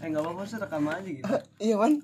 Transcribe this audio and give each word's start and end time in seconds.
Eh 0.00 0.08
nggak 0.08 0.24
apa-apa 0.24 0.48
sih 0.48 0.56
rekam 0.56 0.88
aja 0.88 1.04
gitu. 1.04 1.28
Iya 1.60 1.76
man. 1.76 2.00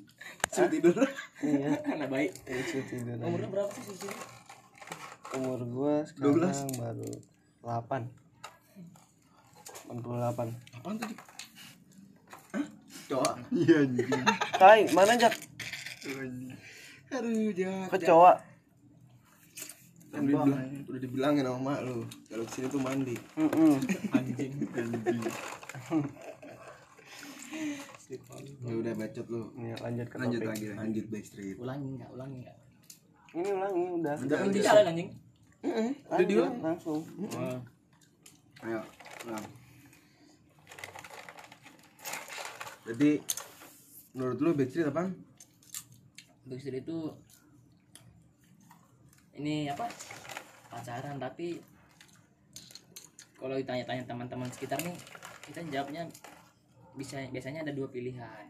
Suruh 0.53 0.69
tidur. 0.69 1.01
Iya. 1.41 1.81
Anak 1.97 2.13
baik. 2.13 2.37
Lucu 2.45 2.85
tidur. 2.85 3.17
aja. 3.17 3.25
Umurnya 3.25 3.49
berapa 3.49 3.73
sih 3.73 3.97
sih? 3.97 4.13
Umur 5.37 5.61
gua 5.69 6.01
sekarang 6.05 6.69
baru 6.77 7.09
8 7.65 8.05
88 9.91 10.55
Apaan 10.77 10.97
tadi? 10.99 11.15
Hah? 12.55 12.67
Cowok? 13.11 13.35
Iya 13.55 13.77
anjing. 13.87 14.09
Kai, 14.61 14.83
mana 14.95 15.17
Jak? 15.19 15.35
Aduh, 17.11 17.53
jangan. 17.55 17.89
Kecoa. 17.91 18.33
Kan 20.11 20.23
dibilang, 20.25 20.49
udah 20.89 21.01
dibilangin 21.03 21.45
sama 21.45 21.59
mak 21.61 21.79
lu 21.85 22.09
kalau 22.31 22.45
ke 22.49 22.53
sini 22.57 22.67
tuh 22.73 22.81
mandi. 22.81 23.17
Heeh. 23.37 23.77
Anjing. 24.15 24.53
Ya 28.07 28.75
udah 28.79 28.95
bacot 28.95 29.27
lu. 29.27 29.51
Nih, 29.59 29.75
lanjut 29.83 30.07
ke 30.07 30.17
Lanjut 30.23 30.39
topik. 30.39 30.51
lagi, 30.55 30.67
lanjut 30.79 31.05
backstreet. 31.11 31.57
Ulangi 31.59 31.87
enggak? 31.99 32.11
Ulangi 32.15 32.37
enggak? 32.39 32.59
Ini 33.35 33.49
ulangi 33.51 33.83
udah. 33.99 34.15
Udah 34.23 34.37
kan 34.39 34.49
bisa. 34.55 34.71
anjing. 34.87 35.11
Heeh, 35.67 35.91
udah 36.07 36.27
diulang. 36.31 36.57
langsung. 36.63 37.03
Oh. 37.03 37.59
Ayo, 38.63 38.81
ulang. 39.27 39.47
Jadi 42.87 43.11
menurut 44.15 44.39
lu 44.39 44.51
backstreet 44.55 44.87
apaan? 44.87 45.11
Backstreet 46.47 46.87
itu 46.87 46.99
ini 49.35 49.67
apa? 49.67 49.91
Pacaran 50.71 51.19
tapi 51.19 51.59
kalau 53.37 53.59
ditanya-tanya 53.59 54.07
teman-teman 54.07 54.49
sekitar 54.55 54.79
nih 54.87 54.95
kita 55.51 55.61
jawabnya 55.75 56.07
bisa 56.97 57.21
biasanya 57.29 57.61
ada 57.61 57.71
dua 57.71 57.87
pilihan 57.87 58.49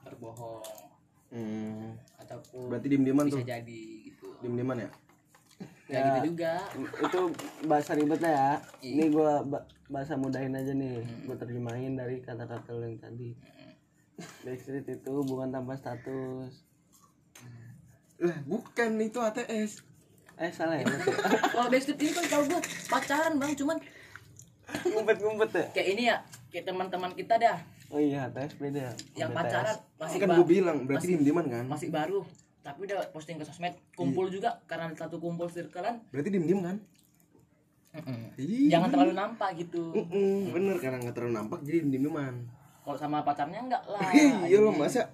berbohong 0.00 0.86
Hmm, 1.28 1.92
ataupun 2.16 2.72
berarti 2.72 2.88
diem-dieman 2.88 3.28
bisa 3.28 3.36
tuh. 3.36 3.44
jadi 3.44 3.80
gitu 4.02 4.32
Diem-dieman 4.40 4.80
ya? 4.80 4.90
ya, 5.86 6.00
gitu 6.16 6.32
juga 6.32 6.56
Itu 7.04 7.20
bahasa 7.64 7.92
ribetnya 7.92 8.30
ya. 8.30 8.50
Iya. 8.80 8.92
Ini 8.94 9.04
gua 9.10 9.42
ba- 9.42 9.66
bahasa 9.86 10.16
mudahin 10.16 10.54
aja 10.54 10.70
nih. 10.70 11.04
Gua 11.24 11.36
terjemahin 11.36 11.94
dari 11.94 12.22
kata-kata 12.22 12.72
lu 12.72 12.86
yang 12.86 12.96
tadi. 12.96 13.36
Backstreet 14.40 14.88
itu 14.88 15.10
hubungan 15.12 15.50
tanpa 15.50 15.74
status. 15.74 16.64
Lah, 18.18 18.38
bukan 18.42 18.96
itu 18.98 19.18
ATS. 19.18 19.84
Eh 20.34 20.48
salah 20.50 20.76
ya? 20.76 20.88
Kalau 21.52 21.68
backstreet 21.68 21.98
ini 21.98 22.10
kan 22.10 22.24
tau 22.26 22.42
gue 22.42 22.60
pacaran 22.86 23.36
bang 23.36 23.52
cuman 23.54 23.76
Ngumpet-ngumpet 24.86 25.50
ya? 25.50 25.64
kayak 25.72 25.88
ini 25.90 26.02
ya 26.06 26.16
kayak 26.48 26.64
teman-teman 26.64 27.12
kita 27.12 27.36
dah 27.36 27.56
Oh 27.88 27.98
iya, 27.98 28.28
tes 28.28 28.52
beda. 28.54 28.92
yang 29.14 29.26
BTS. 29.26 29.34
pacaran 29.34 29.76
masih 29.96 30.18
Kan 30.18 30.28
gue 30.30 30.46
bilang, 30.46 30.76
berarti 30.82 30.98
masih- 30.98 31.10
diem-dieman 31.14 31.46
kan? 31.46 31.64
masih 31.66 31.88
baru 31.88 32.20
tapi 32.58 32.84
udah 32.84 33.00
posting 33.08 33.34
ke 33.34 33.42
sosmed 33.42 33.72
kumpul 33.92 34.28
juga 34.28 34.56
karena 34.64 34.88
satu 34.92 35.16
kumpul 35.16 35.46
circlean 35.46 35.96
Berarti 36.06 36.28
diem-diem 36.28 36.60
kan? 36.60 36.76
Iya. 38.36 38.70
jangan 38.70 38.88
terlalu 38.90 39.12
nampak 39.14 39.48
gitu 39.56 39.90
Mm-mm, 39.90 40.52
bener 40.52 40.76
karena 40.76 40.96
nggak 41.00 41.12
terlalu 41.12 41.32
nampak 41.34 41.58
jadi 41.62 41.76
diem-dieman. 41.82 42.34
kalau 42.78 42.94
sama 42.94 43.18
pacarnya 43.22 43.58
enggak 43.58 43.82
lah 43.82 43.98
Iya 44.44 44.56
lo 44.60 44.70
masa 44.70 45.08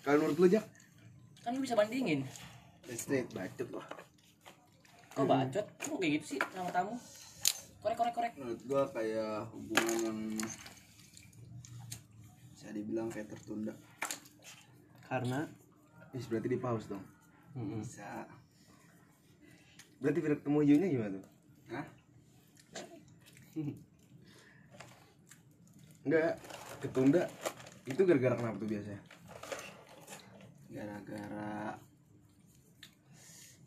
kalau 0.00 0.16
menurut 0.20 0.36
lu 0.38 0.46
Jak? 0.48 0.64
kan 1.40 1.50
lu 1.50 1.60
bisa 1.60 1.74
bandingin 1.74 2.20
Backstreet 2.84 3.28
bacot 3.28 3.68
lah. 3.72 3.84
kok 5.10 5.24
bacot 5.26 5.64
kok 5.74 5.96
kayak 5.96 6.10
gitu 6.16 6.24
sih 6.28 6.38
sama 6.48 6.68
tamu 6.70 6.94
korek 7.78 7.96
korek 7.96 8.14
korek 8.14 8.32
Menurut 8.38 8.60
gua 8.66 8.82
kayak 8.90 9.48
hubungan 9.54 9.96
yang 10.02 10.18
bisa 12.52 12.68
dibilang 12.74 13.08
kayak 13.08 13.30
tertunda. 13.30 13.74
Karena 15.08 15.48
Is 16.16 16.24
berarti 16.24 16.48
di 16.48 16.56
pause 16.56 16.88
dong. 16.88 17.04
Bisa. 17.52 18.24
Berarti 20.00 20.20
ketemu 20.24 20.58
hijaunya 20.64 20.88
gimana 20.88 21.10
tuh? 21.20 21.26
Hah? 21.68 21.86
Enggak, 26.08 26.40
ketunda 26.80 27.28
itu 27.84 28.00
gara-gara 28.08 28.34
kenapa 28.40 28.56
tuh 28.56 28.68
biasanya? 28.72 29.00
Gara-gara 30.72 31.76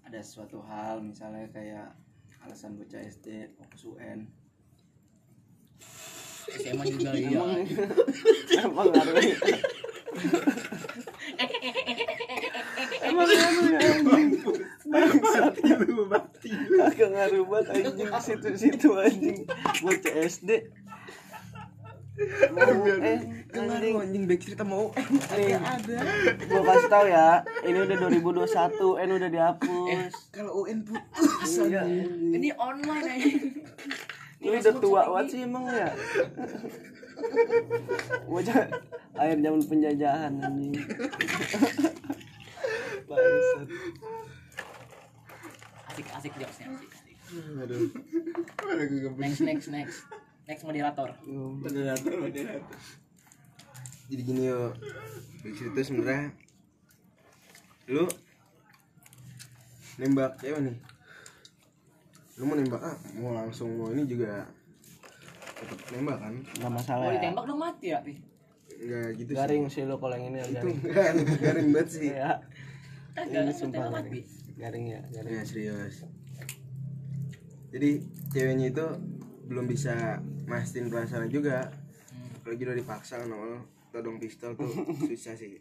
ada 0.01 0.21
suatu 0.25 0.65
hal 0.65 1.05
misalnya 1.05 1.45
kayak 1.53 1.93
alasan 2.45 2.77
bocah 2.77 3.01
SD 3.01 3.53
fokus 3.57 3.83
UN 3.85 4.29
SMA 6.51 6.83
juga 6.89 7.15
iya 8.51 8.67
emang 8.67 8.91
ngaruh. 8.91 9.23
emang 13.07 13.27
ngaruh 13.29 13.65
ya 13.71 13.79
anjing. 13.79 14.29
Bangsat 14.91 15.55
Lu 15.87 16.03
mati. 16.11 16.51
Kagak 16.51 17.09
ngaruh 17.15 17.43
banget 17.47 17.67
anjing 17.71 18.11
situ-situ 18.19 18.89
anjing. 18.99 19.47
Bocah 19.79 20.13
SD. 20.27 20.49
Mau 22.51 22.85
eh 23.01 23.19
Kan 23.51 23.67
anjing. 23.67 24.23
backstreet 24.31 24.55
sama 24.55 24.75
UN. 24.87 25.11
Nih, 25.35 25.59
gua 26.49 26.61
kasih 26.63 26.87
tahu 26.87 27.05
ya, 27.11 27.43
ini 27.67 27.77
udah 27.83 27.97
2021, 27.99 29.03
N 29.03 29.09
udah 29.11 29.29
dihapus. 29.29 30.13
Kalau 30.31 30.51
UN 30.63 30.79
putus 30.87 31.51
Iya, 31.67 31.83
ini 32.31 32.49
online 32.55 33.07
aja 33.11 33.27
Lu 34.41 34.55
udah 34.55 34.75
tua 34.79 35.01
banget 35.11 35.27
sih 35.35 35.39
emang 35.43 35.67
ya. 35.67 35.91
Bocah 38.25 38.59
akhir 39.19 39.37
zaman 39.43 39.61
penjajahan 39.67 40.33
anjing. 40.41 40.73
Bangsat. 43.05 43.67
asik 45.91 46.07
asik 46.15 46.33
jokesnya 46.39 46.67
asik 46.71 46.91
asik 46.95 47.15
Aduh. 47.61 47.91
Aduh, 48.63 48.85
gue 48.87 48.99
nggak 49.11 49.19
next 49.19 49.41
next 49.43 49.67
next 49.67 50.07
next 50.47 50.63
moderator. 50.65 51.09
Moderator 51.27 52.11
moderator. 52.17 52.77
Jadi 54.11 54.21
gini 54.27 54.41
yo. 54.51 54.75
Backstreet 55.41 55.73
itu 55.73 55.81
sebenarnya 55.81 56.29
lu 57.89 58.05
nembak 59.97 60.37
cewek 60.37 60.59
nih. 60.61 60.77
Lu 62.37 62.43
mau 62.45 62.55
nembak 62.55 62.81
ah 62.81 62.97
mau 63.17 63.33
langsung 63.33 63.73
mau 63.75 63.89
ini 63.89 64.05
juga 64.05 64.45
tetap 65.57 65.79
nembak 65.93 66.17
kan? 66.21 66.33
Enggak 66.57 66.71
masalah. 66.77 67.01
Kalau 67.01 67.09
ya. 67.09 67.15
ditembak 67.17 67.43
dong 67.49 67.59
mati 67.59 67.87
ya 67.89 67.99
pi? 68.01 68.13
Nggak 68.81 69.07
gitu 69.17 69.31
Garing 69.37 69.63
sih. 69.69 69.83
lo 69.85 69.95
kalau 70.01 70.15
yang 70.17 70.33
ini 70.33 70.37
itu 70.41 70.53
garing. 70.57 70.77
garing 71.45 71.67
banget 71.73 71.89
sih. 71.89 72.09
Ya, 72.09 72.31
kagak 73.13 73.41
ini 73.45 73.51
kan 73.53 73.55
sumpah 73.57 73.85
garing. 73.93 74.25
Garing 74.57 74.85
ya, 74.89 75.01
garing. 75.09 75.31
ya 75.37 75.43
serius. 75.45 75.95
Jadi 77.71 77.89
ceweknya 78.33 78.67
itu 78.73 78.87
belum 79.51 79.67
bisa 79.67 80.15
mastiin 80.47 80.87
perasaan 80.87 81.27
juga. 81.27 81.67
Apalagi 82.33 82.63
udah 82.63 82.77
dipaksa 82.77 83.19
kan 83.19 83.27
awal 83.29 83.59
todong 83.91 84.15
pistol 84.15 84.55
tuh 84.55 84.71
susah 85.11 85.35
sih. 85.35 85.59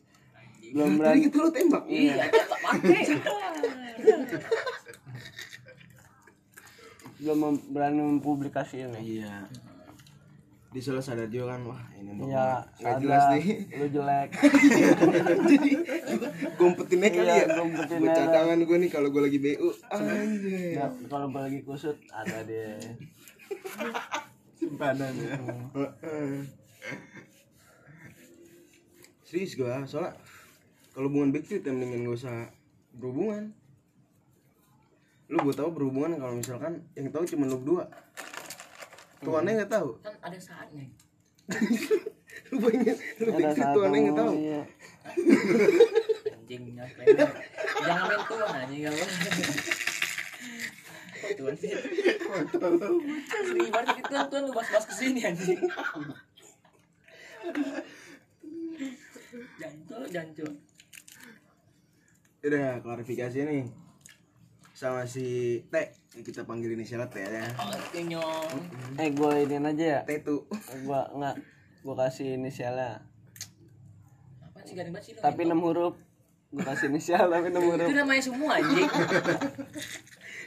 Belum 0.70 0.94
berani. 0.94 1.26
kita 1.26 1.36
lu 1.36 1.50
tembak. 1.50 1.82
Iya 1.84 2.14
tembak 2.24 2.60
mati 2.62 2.94
Belum 7.18 7.36
mem- 7.38 7.64
berani 7.68 8.00
mempublikasiin 8.00 8.94
ya. 8.94 9.00
iya. 9.00 9.34
Di 10.70 10.78
solo 10.78 11.02
sadar 11.02 11.26
juga 11.26 11.52
kan 11.52 11.66
wah 11.66 11.82
ini 11.92 12.14
mau 12.14 12.24
Iya, 12.24 12.62
nggak 12.78 12.94
jelas 13.02 13.24
nih. 13.34 13.44
Lu 13.74 13.86
jelek. 13.90 14.28
jadi 15.50 15.70
gompetinnya 16.54 17.08
kali 17.10 17.26
Iya, 17.26 17.42
ya 17.42 17.58
buat 17.66 17.90
aja. 17.90 18.14
cadangan 18.16 18.58
gue 18.62 18.76
nih 18.78 18.88
kalau 18.88 19.08
gue 19.10 19.18
lagi 19.20 19.38
bu 19.42 19.50
anjir 19.90 20.78
Ya, 20.78 20.86
kalau 21.10 21.26
gua 21.26 21.42
lagi 21.42 21.60
kusut 21.60 21.98
ada 22.08 22.46
dia. 22.46 22.78
Simpanan 24.58 25.14
ya. 25.16 25.38
Serius 29.24 29.54
gue 29.54 29.74
soalnya 29.86 30.18
kalau 30.90 31.06
hubungan 31.06 31.30
backstreet 31.30 31.62
ya 31.62 31.72
mendingan 31.72 32.10
gak 32.10 32.16
usah 32.18 32.36
berhubungan. 32.98 33.54
Lu 35.30 35.38
gue 35.46 35.54
tahu 35.54 35.70
berhubungan 35.70 36.18
kalau 36.18 36.34
misalkan 36.34 36.82
yang 36.98 37.10
tahu 37.14 37.24
cuma 37.30 37.46
lu 37.46 37.62
berdua. 37.62 37.84
Tuannya 39.22 39.62
nggak 39.62 39.70
tahu. 39.70 39.88
Kan 40.02 40.14
ada 40.24 40.38
saatnya. 40.40 40.88
Lu 42.50 42.62
pengen 42.62 42.96
lu 43.22 43.30
saat 43.54 43.74
tuannya 43.74 43.98
nggak 44.06 44.18
tahu? 44.18 44.32
iya. 44.38 44.62
anjingnya 46.50 46.84
keren 46.98 47.06
jangan 47.86 48.04
main 48.10 48.22
tuan 48.26 48.50
anjing 48.58 49.86
tuan 51.40 51.56
sih. 51.56 51.72
Sering 53.32 53.70
banget 53.72 53.96
gitu 53.96 54.12
tuan 54.12 54.26
tuan 54.28 54.42
lu 54.44 54.52
bahas-bahas 54.52 54.84
ke 54.84 54.94
sini 54.94 55.24
anjing. 55.24 55.56
Jancu, 59.56 59.96
jancu 60.12 60.46
udah 62.40 62.80
klarifikasi 62.80 63.38
nih. 63.44 63.64
Sama 64.72 65.04
si 65.04 65.60
T 65.68 65.74
yang 66.16 66.24
kita 66.24 66.48
panggil 66.48 66.72
inisialnya 66.72 67.12
T 67.12 67.20
ya? 67.20 67.44
Nyong. 68.00 68.48
eh 68.96 69.08
gue 69.12 69.32
ini 69.44 69.60
aja 69.60 69.84
ya. 69.84 70.00
T 70.08 70.24
tuh. 70.24 70.48
Gue 70.80 71.00
nggak 71.20 71.36
gue 71.84 71.94
kasih 72.00 72.40
inisialnya. 72.40 73.04
Apa 74.40 74.64
sih 74.64 74.72
garing 74.72 74.92
banget 74.96 75.12
sih 75.12 75.20
tapi 75.20 75.44
enam 75.44 75.60
huruf. 75.60 76.00
Gue 76.48 76.64
kasih 76.64 76.88
inisial 76.88 77.28
tapi 77.28 77.52
enam 77.52 77.64
huruf. 77.68 77.88
Itu 77.92 77.96
namanya 77.96 78.22
semua 78.24 78.56
anjing. 78.56 78.88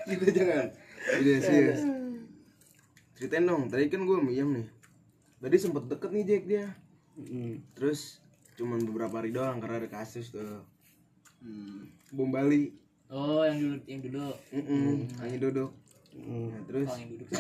gitu 0.03 0.25
jangan 0.35 0.67
udah 1.03 1.37
serius 1.43 1.81
ceritain 3.23 3.47
dong 3.47 3.71
tadi 3.71 3.87
kan 3.87 4.03
gue 4.03 4.19
miam 4.19 4.51
nih. 4.51 4.67
Tadi 5.39 5.55
sempet 5.55 5.87
deket 5.87 6.11
nih 6.11 6.27
Jack 6.27 6.43
dia. 6.43 6.75
Mm. 7.13 7.61
terus 7.77 8.19
cuman 8.57 8.83
beberapa 8.89 9.21
hari 9.21 9.31
doang 9.31 9.61
karena 9.63 9.79
ada 9.79 9.87
kasus 9.87 10.33
tuh. 10.33 10.65
Hmm. 11.39 11.87
bom 12.11 12.27
Bali. 12.27 12.75
Oh, 13.07 13.47
yang 13.47 13.63
dulu 13.63 13.79
yang 13.87 14.01
dulu. 14.03 14.35
Mm. 14.51 15.07
hanya 15.23 15.37
duduk 15.39 15.71
Mm. 16.13 16.45
nah, 16.53 16.61
terus? 16.69 16.93
Oh, 16.93 16.97
yang 16.99 17.09
duduk 17.09 17.25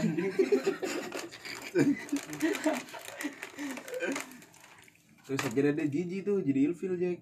terus 5.29 5.41
akhirnya 5.45 5.77
dia 5.77 5.85
jijik 5.93 6.25
tuh 6.25 6.41
jadi 6.41 6.59
ilfil 6.71 6.97
Jack. 6.97 7.21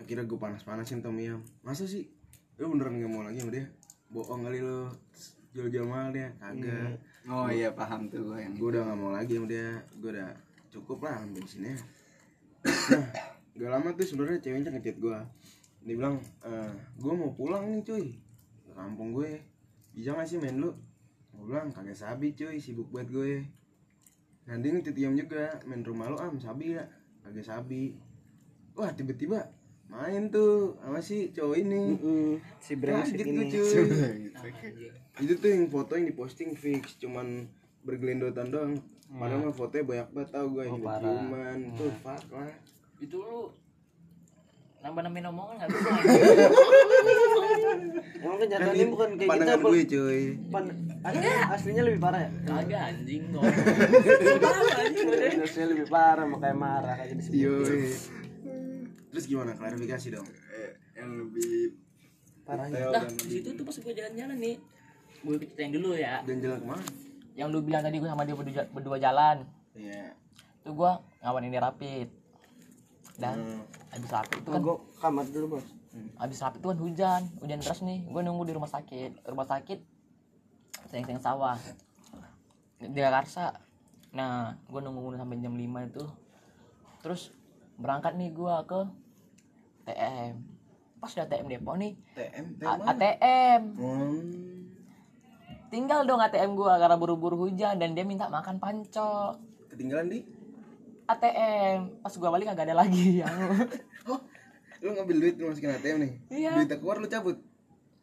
Akhirnya 0.00 0.24
gue 0.24 0.38
panas-panasin 0.38 1.02
tuh 1.02 1.10
miam 1.10 1.42
masa 1.66 1.84
sih? 1.84 2.08
Lu 2.62 2.70
beneran 2.72 2.94
gak 2.94 3.10
mau 3.10 3.20
lagi 3.26 3.42
sama 3.42 3.52
dia? 3.52 3.68
Bohong 4.08 4.46
kali 4.46 4.64
lo 4.64 4.94
jual-jual 5.52 5.84
mahal 5.84 6.08
dia 6.16 6.32
kagak. 6.40 6.96
Oh 7.28 7.48
iya 7.52 7.68
paham 7.70 8.08
tuh 8.08 8.24
gue 8.32 8.38
yang 8.40 8.56
gue 8.56 8.68
udah 8.72 8.82
gak 8.88 8.98
mau 8.98 9.12
lagi 9.12 9.36
sama 9.36 9.46
dia. 9.48 9.84
Gue 10.00 10.10
udah 10.16 10.32
cukup 10.72 11.04
lah 11.04 11.20
sampai 11.20 11.44
sini 11.44 11.72
nah 12.62 13.04
gak 13.52 13.70
lama 13.74 13.88
tuh 13.92 14.06
sebenarnya 14.06 14.38
ceweknya 14.40 14.70
ngechat 14.72 14.96
gue 14.96 15.18
dia 15.82 15.94
bilang 15.98 16.16
eh 16.46 16.72
gue 16.96 17.12
mau 17.12 17.30
pulang 17.36 17.68
nih 17.68 17.82
cuy. 17.84 18.06
Ke 18.64 18.72
kampung 18.72 19.12
gue. 19.12 19.42
Bisa 19.92 20.16
gak 20.16 20.24
sih 20.30 20.38
main 20.40 20.56
lu? 20.56 20.72
Gue 21.36 21.44
bilang 21.52 21.68
kagak 21.74 21.98
sabi 21.98 22.32
cuy. 22.32 22.56
Sibuk 22.62 22.88
banget 22.88 23.08
gue. 23.12 23.32
Nanti 24.48 24.66
ngechat 24.72 24.96
Iam 24.96 25.18
juga 25.18 25.58
main 25.68 25.82
rumah 25.84 26.08
lu 26.08 26.16
am. 26.16 26.38
Sabi 26.38 26.78
ya 26.78 26.86
kagak 27.26 27.44
sabi. 27.44 27.98
Wah 28.78 28.94
tiba-tiba 28.94 29.52
main 29.90 30.30
tuh 30.32 30.78
sama 30.80 31.02
si 31.02 31.34
cowok 31.34 31.56
ini. 31.60 31.82
Mm. 31.98 32.32
si 32.62 32.72
brengsek 32.78 33.26
ini. 33.26 33.50
gue 33.50 33.58
cuy. 33.58 35.01
Itu 35.18 35.32
tuh 35.34 35.46
yang 35.46 35.66
foto 35.66 35.92
yang 35.92 36.06
diposting 36.06 36.54
fix. 36.54 36.94
Cuman 36.96 37.50
bergelendotan 37.82 38.48
doang. 38.48 38.72
Padahal 39.10 39.42
mah 39.42 39.52
fotonya 39.52 39.84
banyak 39.84 40.08
banget 40.10 40.28
tau 40.30 40.46
gue 40.48 40.62
yang 40.62 40.72
Oh, 40.72 40.80
parah. 40.80 41.04
ciuman 41.04 41.58
tuh 41.74 41.90
fuck 42.00 42.24
lah. 42.32 42.54
Itu 42.96 43.16
lu 43.18 43.40
nambah-nambahin 44.80 45.26
omongan 45.28 45.54
enggak 45.54 45.68
bisa. 45.70 45.90
emang 48.18 48.36
kenyataannya 48.36 48.86
bukan 48.88 49.08
kayak 49.10 49.20
gitu 49.20 49.30
pandangan 49.30 49.54
apa 49.54 49.68
gue 49.68 49.84
cuy. 49.86 50.22
Pan- 50.48 50.76
aslinya, 51.02 51.34
aslinya 51.50 51.82
lebih 51.84 52.00
parah 52.00 52.20
ya? 52.20 52.28
Kagak 52.42 52.82
anjing 52.88 53.22
kok. 53.28 53.42
aslinya 55.44 55.68
lebih 55.68 55.86
parah 55.86 56.24
makanya 56.24 56.56
marah 56.56 56.94
kayak 56.96 57.14
disebut 57.14 57.36
Yoi. 57.36 57.82
terus 59.12 59.24
gimana? 59.26 59.50
Klarifikasi 59.52 60.06
dong. 60.10 60.26
Eh, 60.26 60.70
yang 60.96 61.10
lebih 61.20 61.76
parahnya. 62.42 62.90
Nah, 62.90 63.04
di 63.06 63.28
situ 63.30 63.48
tuh 63.52 63.62
pas 63.62 63.76
gue 63.76 63.92
jalan-jalan 63.92 64.38
nih. 64.40 64.56
Gue 65.22 65.34
ceritain 65.38 65.70
dulu 65.70 65.94
ya. 65.94 66.20
dan 66.22 66.36
jalan 66.38 66.58
ke 66.58 66.66
mana? 66.66 66.84
Yang 67.32 67.48
lu 67.48 67.58
bilang 67.62 67.82
tadi 67.82 67.96
gue 67.96 68.08
sama 68.10 68.22
dia 68.22 68.36
berdua, 68.36 68.62
berdua 68.68 68.96
jalan. 68.98 69.36
iya. 69.72 70.12
Itu 70.60 70.74
gue 70.74 70.92
ngawanin 71.20 71.50
dia 71.50 71.62
rapid. 71.62 72.08
Dan 73.12 73.36
Hmm. 73.38 73.60
habis 73.90 74.10
rapid 74.10 74.36
itu 74.40 74.48
kan 74.48 74.60
gue 74.60 74.76
kamar 74.98 75.24
dulu 75.28 75.46
bos. 75.56 75.66
Habis 76.16 76.38
rapid 76.40 76.58
itu 76.58 76.68
kan 76.68 76.78
hujan 76.78 77.22
hujan 77.38 77.58
deras 77.58 77.80
nih. 77.80 78.00
Gue 78.04 78.20
nunggu 78.20 78.42
di 78.44 78.54
rumah 78.54 78.68
sakit. 78.68 79.22
Rumah 79.22 79.46
sakit 79.46 79.78
sayang-sayang 80.88 81.22
sawah. 81.22 81.58
Di 82.78 82.98
Karsa 82.98 83.54
nah 84.12 84.60
gue 84.66 84.80
nunggu 84.80 85.14
sampai 85.14 85.38
jam 85.38 85.54
5 85.54 85.62
itu. 85.88 86.04
Terus 87.00 87.30
berangkat 87.76 88.14
nih 88.14 88.30
gue 88.30 88.54
ke 88.66 88.80
TM 89.82 90.34
pas 90.96 91.10
udah 91.10 91.26
TM 91.26 91.46
Depok 91.50 91.74
nih 91.74 91.98
TM 92.14 92.44
ATM 92.62 93.62
hmm. 93.74 94.20
Tinggal 95.72 96.04
dong 96.04 96.20
ATM 96.20 96.52
gue 96.52 96.68
karena 96.68 96.96
buru-buru 97.00 97.48
hujan 97.48 97.80
dan 97.80 97.96
dia 97.96 98.04
minta 98.04 98.28
makan 98.28 98.60
panco 98.60 99.40
ketinggalan 99.72 100.12
di? 100.12 100.20
ATM 101.08 102.04
pas 102.04 102.12
gue 102.12 102.28
balik 102.28 102.52
kagak 102.52 102.68
ada 102.68 102.76
lagi 102.84 103.06
yang 103.24 103.32
oh 104.04 104.20
lu 104.84 104.92
ngambil 104.92 105.16
duit 105.16 105.34
lu 105.40 105.48
masukin 105.48 105.72
ATM 105.72 105.96
nih? 106.04 106.12
Iya. 106.28 106.52
duitnya 106.60 106.76
keluar 106.76 107.00
lu 107.00 107.08
cabut? 107.08 107.38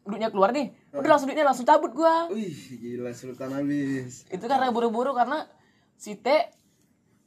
Duitnya 0.00 0.32
keluar 0.32 0.50
nih. 0.50 0.72
Udah 0.96 1.10
langsung 1.14 1.28
duitnya 1.30 1.46
langsung 1.46 1.68
cabut 1.68 1.92
gue 1.94 2.14
wih 2.34 2.58
gila 2.82 3.14
sultan 3.14 3.54
habis. 3.54 4.26
Itu 4.26 4.50
karena 4.50 4.74
buru-buru 4.74 5.14
karena 5.14 5.46
si 5.94 6.18
T 6.18 6.26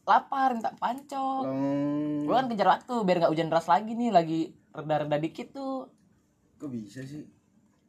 lapar 0.04 0.60
minta 0.60 0.76
panco 0.76 1.48
long. 1.48 2.28
Gue 2.28 2.36
kan 2.36 2.52
kejar 2.52 2.68
waktu 2.68 2.94
biar 3.08 3.18
nggak 3.24 3.32
hujan 3.32 3.48
deras 3.48 3.72
lagi 3.72 3.96
nih 3.96 4.12
lagi 4.12 4.52
reda-reda 4.76 5.18
dikit 5.24 5.56
tuh. 5.56 5.88
Kok 6.60 6.68
bisa 6.68 7.00
sih 7.08 7.24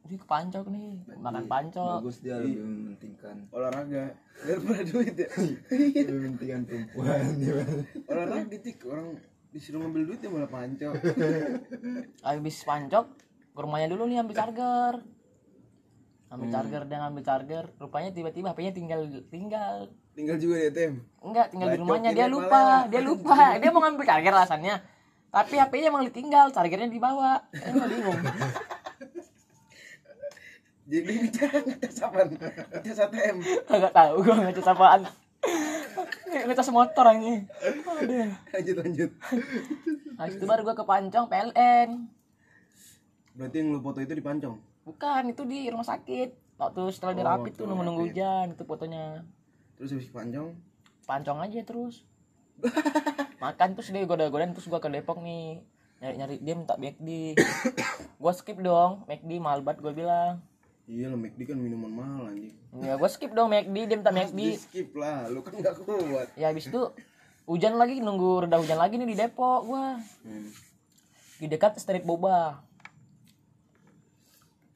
Udah 0.05 0.19
ke 0.21 0.27
pancok 0.29 0.69
nih 0.69 1.01
makan 1.17 1.45
panco 1.49 2.05
bagus 2.05 2.21
dia 2.21 2.37
lebih 2.37 2.61
mementingkan. 2.61 3.49
Olahraga. 3.49 4.13
Daripada 4.45 4.83
duit 4.85 5.17
ya? 5.17 5.29
Lebih 5.73 6.13
mementingkan 6.13 6.61
perempuan 6.69 7.25
dia 7.41 7.65
olahraga 8.13 8.57
cik 8.61 8.85
orang 8.85 9.17
disuruh 9.49 9.81
ngambil 9.81 10.03
duit 10.13 10.21
ya 10.21 10.29
malah 10.29 10.51
panco 10.51 10.91
habis 12.27 12.57
pancok 12.67 13.07
ke 13.55 13.61
rumahnya 13.63 13.89
dulu 13.97 14.05
nih 14.05 14.21
ambil 14.21 14.37
charger. 14.37 14.95
Ambil 16.29 16.49
charger 16.53 16.83
dan 16.85 17.01
ambil 17.09 17.23
charger. 17.25 17.65
Rupanya 17.81 18.11
tiba-tiba 18.13 18.53
HP-nya 18.53 18.73
tinggal 18.77 19.01
tinggal. 19.33 19.89
Tinggal 20.13 20.37
juga 20.37 20.55
di 20.61 20.65
ATM 20.69 20.95
enggak 21.25 21.47
tinggal 21.49 21.69
di 21.73 21.79
Bacok 21.81 21.87
rumahnya. 21.89 22.11
Ini 22.13 22.17
dia 22.19 22.27
malah. 22.29 22.35
lupa 22.37 22.63
dia 22.93 23.01
lupa. 23.01 23.39
Dia 23.57 23.71
mau 23.73 23.81
ngambil 23.81 24.05
charger 24.05 24.35
alasannya. 24.37 24.77
Tapi 25.33 25.55
HP-nya 25.57 25.89
emang 25.89 26.05
ditinggal 26.13 26.53
chargernya 26.53 26.93
dibawa. 26.93 27.41
Emang 27.57 27.89
bingung 27.89 28.21
jadi 30.85 31.13
ngecas 31.25 32.01
apaan? 32.03 32.29
Ngecas 32.37 33.01
ATM 33.09 33.37
Gak 33.65 33.95
tahu 33.95 34.15
gue 34.21 34.35
ngecas 34.37 34.69
apaan? 34.69 35.01
Ngecas 36.29 36.69
motor 36.69 37.07
aja 37.09 37.35
Aduh. 38.01 38.29
Lanjut 38.53 38.77
lanjut. 38.81 39.11
Habis 40.15 40.35
itu 40.37 40.45
baru 40.45 40.61
gue 40.63 40.77
ke 40.77 40.85
Pancong 40.85 41.27
PLN 41.27 41.91
berarti 43.35 43.57
yang 43.59 43.75
lu 43.75 43.83
foto 43.83 43.99
itu 43.99 44.15
dipancong 44.15 44.63
Bukan 44.85 45.33
itu 45.33 45.43
di 45.43 45.73
rumah 45.73 45.83
sakit. 45.83 46.61
Waktu 46.61 46.93
setelah 46.93 47.17
Oh, 47.17 47.41
tuh 47.41 47.51
setelah 47.51 47.69
nunggu-nunggu 47.73 48.05
rapid. 48.05 48.13
hujan 48.13 48.47
Itu 48.53 48.63
fotonya. 48.63 49.05
Terus 49.75 49.91
habis 49.91 50.13
pancong? 50.13 50.51
Pancong 51.03 51.39
aja 51.41 51.61
terus. 51.65 52.05
Makan 53.41 53.69
terus 53.75 53.91
dia 53.91 54.05
goda-godain 54.05 54.53
Terus 54.53 54.69
gue 54.69 54.77
ke 54.79 54.87
Depok 54.87 55.19
nih. 55.19 55.65
Nyari-nyari 55.99 56.37
dia 56.39 56.55
minta 56.55 56.77
McD 56.77 57.09
Gue 58.21 58.33
skip 58.37 58.61
dong 58.61 59.09
McD 59.09 59.41
mahal 59.41 59.65
banget 59.65 59.81
gue 59.81 59.93
bilang 59.97 60.45
iya 60.85 61.09
lah 61.09 61.17
McD 61.17 61.41
kan 61.49 61.57
minuman 61.57 61.93
mahal 61.93 62.23
anjing. 62.29 62.53
Ya 62.83 62.99
gue 63.01 63.09
skip 63.09 63.33
dong 63.33 63.49
McD 63.49 63.77
Dia 63.89 63.97
minta 63.97 64.13
di 64.13 64.21
McD 64.21 64.41
skip 64.61 64.91
lah 64.97 65.29
lu 65.33 65.41
kan 65.41 65.57
gak 65.59 65.81
kuat. 65.85 66.29
Ya 66.37 66.53
habis 66.53 66.69
itu 66.69 66.93
Hujan 67.45 67.77
lagi 67.77 68.01
nunggu 68.01 68.49
reda 68.49 68.57
hujan 68.57 68.81
lagi 68.81 68.97
nih 68.97 69.05
di 69.13 69.17
Depok 69.21 69.69
gua. 69.69 70.01
Hmm. 70.25 70.49
Di 71.37 71.45
dekat 71.45 71.77
street 71.77 72.09
boba. 72.09 72.65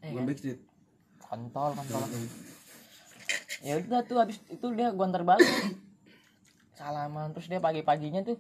Eh, 0.04 0.12
bukan 0.12 0.28
backstreet 0.28 0.60
kontol 1.16 1.72
kontol. 1.72 2.04
Ya 3.64 3.80
udah 3.80 4.04
tuh 4.04 4.20
habis 4.20 4.36
itu 4.52 4.66
dia 4.76 4.92
gua 4.92 5.08
antar 5.08 5.24
balik. 5.24 5.48
Salaman 6.76 7.32
terus 7.32 7.48
dia 7.48 7.56
pagi 7.56 7.80
paginya 7.80 8.20
tuh 8.20 8.36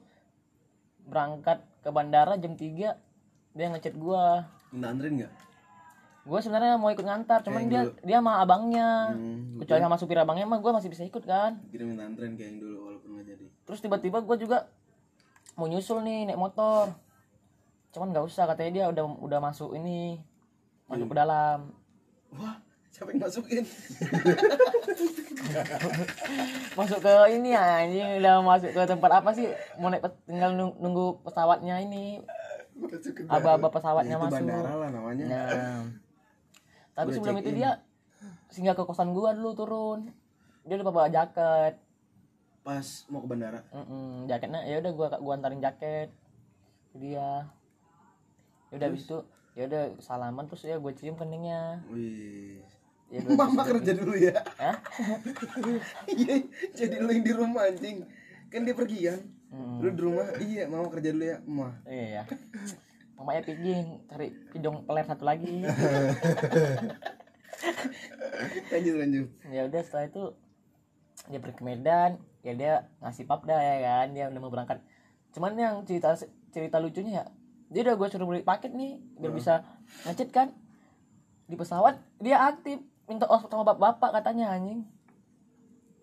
berangkat 1.08 1.64
ke 1.80 1.88
bandara 1.88 2.36
jam 2.36 2.52
3 2.52 3.00
dia 3.56 3.66
ngechat 3.72 3.96
gua. 3.96 4.44
Minta 4.76 4.92
anterin 4.92 5.24
nggak 5.24 5.32
gua 6.28 6.38
sebenarnya 6.38 6.76
mau 6.76 6.88
ikut 6.88 7.00
ngantar 7.00 7.40
cuman 7.40 7.60
Kayak 7.62 7.70
dia 7.70 7.82
dulu. 7.82 7.92
dia 8.04 8.16
sama 8.18 8.32
abangnya. 8.38 8.88
Hmm, 9.10 9.56
kecuali 9.58 9.80
sama 9.80 9.96
supir 9.96 10.16
abangnya 10.16 10.44
mah 10.44 10.58
gua 10.58 10.72
masih 10.74 10.86
bisa 10.86 11.02
ikut 11.02 11.24
kan. 11.24 11.56
Kira 11.66 11.82
minta 11.82 12.04
anterin 12.04 12.34
kayak 12.34 12.48
yang 12.48 12.58
dulu 12.60 12.76
walaupun 12.86 13.08
nggak 13.14 13.26
jadi. 13.26 13.46
Terus 13.64 13.80
tiba-tiba 13.80 14.18
gua 14.20 14.36
juga 14.36 14.58
mau 15.54 15.64
nyusul 15.64 15.98
nih 16.00 16.26
naik 16.26 16.38
motor. 16.38 16.92
Cuman 17.88 18.12
nggak 18.12 18.24
usah 18.24 18.44
katanya 18.46 18.70
dia 18.70 18.84
udah 18.86 19.04
udah 19.18 19.38
masuk 19.40 19.72
ini 19.72 20.20
masuk 20.84 21.08
ke 21.08 21.16
dalam. 21.16 21.72
Wah 22.30 22.60
siapa 22.88 23.08
yang 23.08 23.22
masukin? 23.22 23.64
Masuk 26.74 26.98
ke 27.00 27.10
ini 27.30 27.50
ya 27.50 27.62
anjing 27.80 28.08
udah 28.18 28.34
masuk 28.40 28.70
ke 28.70 28.82
tempat 28.84 29.10
apa 29.14 29.30
sih? 29.32 29.48
Mau 29.76 29.88
naik 29.88 30.04
tinggal 30.24 30.52
nung- 30.52 30.76
nunggu 30.76 31.22
pesawatnya 31.22 31.80
ini. 31.80 32.22
Aba-aba 33.26 33.68
pesawatnya 33.68 34.14
Ya, 34.14 34.20
masuk. 34.20 34.38
bandara 34.40 34.72
lah 34.76 34.88
namanya. 34.88 35.24
Nah 35.26 35.82
tapi 36.98 37.08
Udah 37.08 37.16
sebelum 37.16 37.36
itu 37.38 37.50
dia 37.54 37.70
singgah 38.48 38.74
ke 38.74 38.82
kosan 38.82 39.14
gua 39.14 39.30
dulu 39.30 39.54
turun 39.54 40.10
dia 40.64 40.74
lupa 40.74 40.90
bawa 40.92 41.08
jaket 41.08 41.78
pas 42.60 42.86
mau 43.06 43.22
ke 43.22 43.28
bandara 43.28 43.62
Mm-mm, 43.70 44.26
jaketnya 44.26 44.60
ya 44.64 44.76
udah 44.78 44.92
gua 44.92 45.06
gua 45.16 45.32
antarin 45.32 45.58
jaket 45.58 46.10
ke 46.90 46.96
dia 46.98 47.46
ya 48.68 48.74
udah 48.74 48.88
habis 48.88 49.06
itu 49.06 49.18
ya 49.54 49.64
udah 49.64 49.96
salaman 49.98 50.44
terus 50.44 50.62
ya 50.62 50.76
gue 50.76 50.92
cium 50.92 51.14
keningnya 51.14 51.80
Wih. 51.88 52.60
ya 53.08 53.22
gua- 53.22 53.38
Mama 53.40 53.62
kerja 53.64 53.92
dulu 53.92 54.14
ya. 54.14 54.36
Iya, 56.08 56.34
jadi 56.72 56.94
lu 56.98 57.10
yang 57.10 57.24
di 57.24 57.32
rumah 57.32 57.64
anjing. 57.64 58.04
Kan 58.46 58.62
dia 58.62 58.72
pergi 58.72 59.08
kan. 59.08 59.20
Hmm. 59.48 59.80
Lu 59.80 59.88
di 59.88 60.00
rumah, 60.00 60.26
iya, 60.38 60.64
mama 60.64 60.86
kerja 60.88 61.10
dulu 61.10 61.24
ya, 61.26 61.38
mah. 61.42 61.72
iya 61.84 62.22
mamanya 63.18 63.42
pijing 63.42 63.86
cari 64.06 64.30
pidong 64.54 64.86
peler 64.86 65.04
satu 65.04 65.26
lagi. 65.26 65.66
Lanjut 68.70 68.94
lanjut. 69.02 69.26
ya 69.50 69.66
udah 69.66 69.80
setelah 69.82 70.04
itu 70.06 70.24
dia 71.26 71.42
pergi 71.42 71.58
ke 71.58 71.64
Medan 71.66 72.10
ya 72.46 72.52
dia 72.54 72.72
ngasih 73.02 73.26
papda 73.26 73.58
ya 73.58 73.76
kan. 73.82 74.06
Dia 74.14 74.30
udah 74.30 74.40
mau 74.40 74.52
berangkat. 74.54 74.78
Cuman 75.34 75.58
yang 75.58 75.82
cerita 75.82 76.14
cerita 76.54 76.78
lucunya 76.78 77.22
ya 77.22 77.24
dia 77.68 77.84
udah 77.84 77.94
gue 78.00 78.08
suruh 78.08 78.24
beli 78.24 78.46
paket 78.46 78.72
nih 78.72 79.02
biar 79.18 79.32
bisa 79.34 79.66
ngecet 80.06 80.30
kan. 80.30 80.54
Di 81.50 81.58
pesawat 81.58 81.98
dia 82.22 82.38
aktif 82.38 82.78
minta 83.10 83.26
hotspot 83.26 83.50
sama 83.50 83.66
bapak-bapak 83.66 84.22
katanya 84.22 84.54
anjing. 84.54 84.86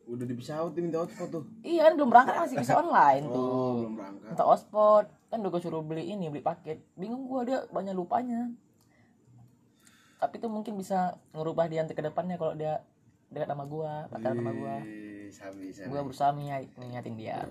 Udah 0.06 0.26
di 0.28 0.36
pesawat 0.36 0.76
dia 0.76 0.84
minta 0.84 1.00
hotspot 1.02 1.32
tuh. 1.32 1.44
iya 1.64 1.88
kan 1.88 1.96
belum 1.96 2.10
berangkat 2.12 2.36
masih 2.36 2.58
bisa 2.60 2.74
online 2.84 3.24
tuh. 3.32 3.40
Oh, 3.40 3.74
belum 3.80 3.94
berangkat. 3.96 4.28
minta 4.28 4.44
hotspot 4.44 5.06
kan 5.36 5.44
udah 5.44 5.52
gue 5.52 5.62
suruh 5.62 5.84
beli 5.84 6.08
ini 6.08 6.32
beli 6.32 6.40
paket. 6.40 6.80
Bingung 6.96 7.28
gue 7.28 7.52
dia 7.52 7.60
banyak 7.68 7.92
lupanya. 7.92 8.56
Tapi 10.16 10.40
itu 10.40 10.48
mungkin 10.48 10.80
bisa 10.80 11.20
ngerubah 11.36 11.68
dia 11.68 11.84
nanti 11.84 11.92
ke 11.92 12.00
depannya 12.00 12.40
kalau 12.40 12.56
dia 12.56 12.88
dekat 13.28 13.52
sama 13.52 13.68
gue 13.68 13.92
pacaran 14.08 14.38
sama 14.40 14.52
gue 14.56 14.76
gue 15.92 16.00
berusaha 16.08 16.32
mengingat- 16.32 16.72
mengingatin 16.80 17.16
dia. 17.20 17.44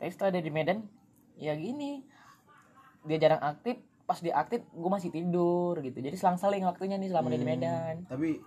Tapi 0.00 0.08
setelah 0.08 0.32
dia 0.32 0.42
di 0.42 0.48
Medan 0.48 0.88
ya 1.36 1.52
gini. 1.52 2.00
Dia 3.04 3.20
jarang 3.20 3.44
aktif. 3.44 3.76
Pas 4.08 4.16
dia 4.16 4.32
aktif 4.32 4.64
gue 4.72 4.90
masih 4.90 5.12
tidur 5.12 5.76
gitu. 5.84 6.00
Jadi 6.00 6.16
selang-seling 6.16 6.64
waktunya 6.64 6.96
nih 6.96 7.12
selama 7.12 7.28
dia 7.28 7.40
di 7.44 7.48
Medan. 7.52 7.94
Tapi 8.08 8.40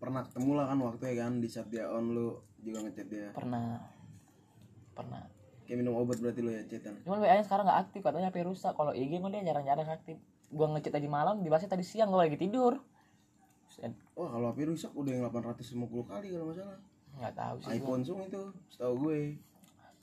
pernah 0.00 0.24
ketemu 0.24 0.50
lah 0.56 0.64
kan 0.72 0.78
waktu 0.80 1.04
ya 1.12 1.14
kan 1.28 1.32
di 1.44 1.48
saat 1.52 1.68
dia 1.68 1.84
on 1.92 2.16
lu 2.16 2.40
juga 2.64 2.88
ngechat 2.88 3.06
dia. 3.12 3.28
pernah. 3.36 3.84
Pernah 4.96 5.37
Kayak 5.68 5.78
minum 5.78 5.94
obat 5.94 6.16
berarti 6.16 6.40
lu 6.40 6.48
ya 6.48 6.64
chatan. 6.64 6.96
cuman 7.04 7.20
WA 7.20 7.28
nya 7.30 7.44
sekarang 7.44 7.62
nggak 7.62 7.80
aktif 7.82 8.00
katanya 8.00 8.28
HP 8.28 8.40
rusak 8.42 8.72
kalau 8.72 8.90
IG 8.90 9.12
mah 9.18 9.28
dia 9.28 9.44
jarang-jarang 9.44 9.84
aktif 9.86 10.16
gue 10.48 10.66
ngechat 10.66 10.90
tadi 10.90 11.04
malam 11.06 11.38
dibahasnya 11.38 11.68
tadi 11.68 11.84
siang 11.84 12.08
gue 12.08 12.16
lagi 12.18 12.34
tidur 12.34 12.80
Wah, 14.16 14.26
kalau 14.26 14.48
HP 14.48 14.64
rusak 14.66 14.90
udah 14.90 15.12
yang 15.12 15.22
850 15.22 15.76
kali 16.02 16.28
kalau 16.32 16.44
nggak 16.46 16.56
salah. 16.56 16.78
nggak 17.14 17.34
tahu 17.36 17.56
sih 17.58 17.68
gua. 17.68 17.76
iPhone 17.76 18.02
Zoom 18.02 18.18
itu, 18.22 18.42
setahu 18.66 18.94
gue. 18.98 19.18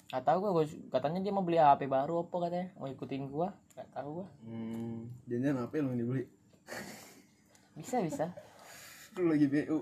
nggak 0.05 0.23
tahu 0.23 0.37
gue 0.39 0.51
katanya 0.87 1.19
dia 1.19 1.33
mau 1.33 1.41
beli 1.41 1.57
HP 1.57 1.81
baru 1.85 2.13
apa 2.21 2.35
katanya 2.39 2.67
mau 2.75 2.85
ikutin 2.85 3.25
gue 3.25 3.47
nggak 3.73 3.89
tahu 3.91 4.09
gue 4.15 4.27
Hmm, 4.45 4.97
jangan 5.25 5.65
HP 5.65 5.73
lu 5.75 5.87
yang 5.89 5.99
dibeli. 5.99 6.23
bisa 7.73 7.99
bisa 7.99 8.25
Lu 9.17 9.27
lagi 9.27 9.47
BU. 9.47 9.81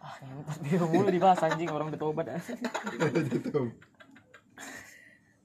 ah 0.00 0.14
ngentot 0.18 0.58
dia 0.60 0.80
mulu 0.82 1.08
dibahas 1.08 1.40
anjing 1.40 1.68
orang 1.68 1.88
udah 1.88 2.00
tobat 2.00 2.26
Tutup. 3.30 3.70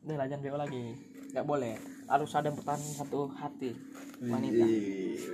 Udah 0.06 0.16
lah 0.16 0.26
jangan 0.30 0.42
BO 0.46 0.58
lagi 0.58 0.86
nggak 1.34 1.46
boleh 1.46 1.76
harus 2.06 2.32
ada 2.38 2.48
yang 2.48 2.58
bertahan 2.62 2.80
satu 2.80 3.28
hati 3.34 3.74
wanita 4.22 4.66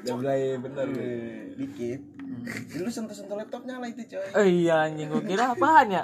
udah 0.02 0.16
mulai 0.18 0.42
bener 0.58 0.88
dikit. 1.54 2.02
Jadi 2.42 2.82
lu 2.82 2.90
sentuh-sentuh 2.90 3.38
laptop 3.38 3.68
nyala 3.68 3.86
itu 3.92 4.02
coy. 4.10 4.24
eh 4.24 4.48
iya 4.66 4.90
anjing 4.90 5.12
gue 5.12 5.22
kira 5.28 5.54
apaan 5.54 5.94
ya 5.94 6.04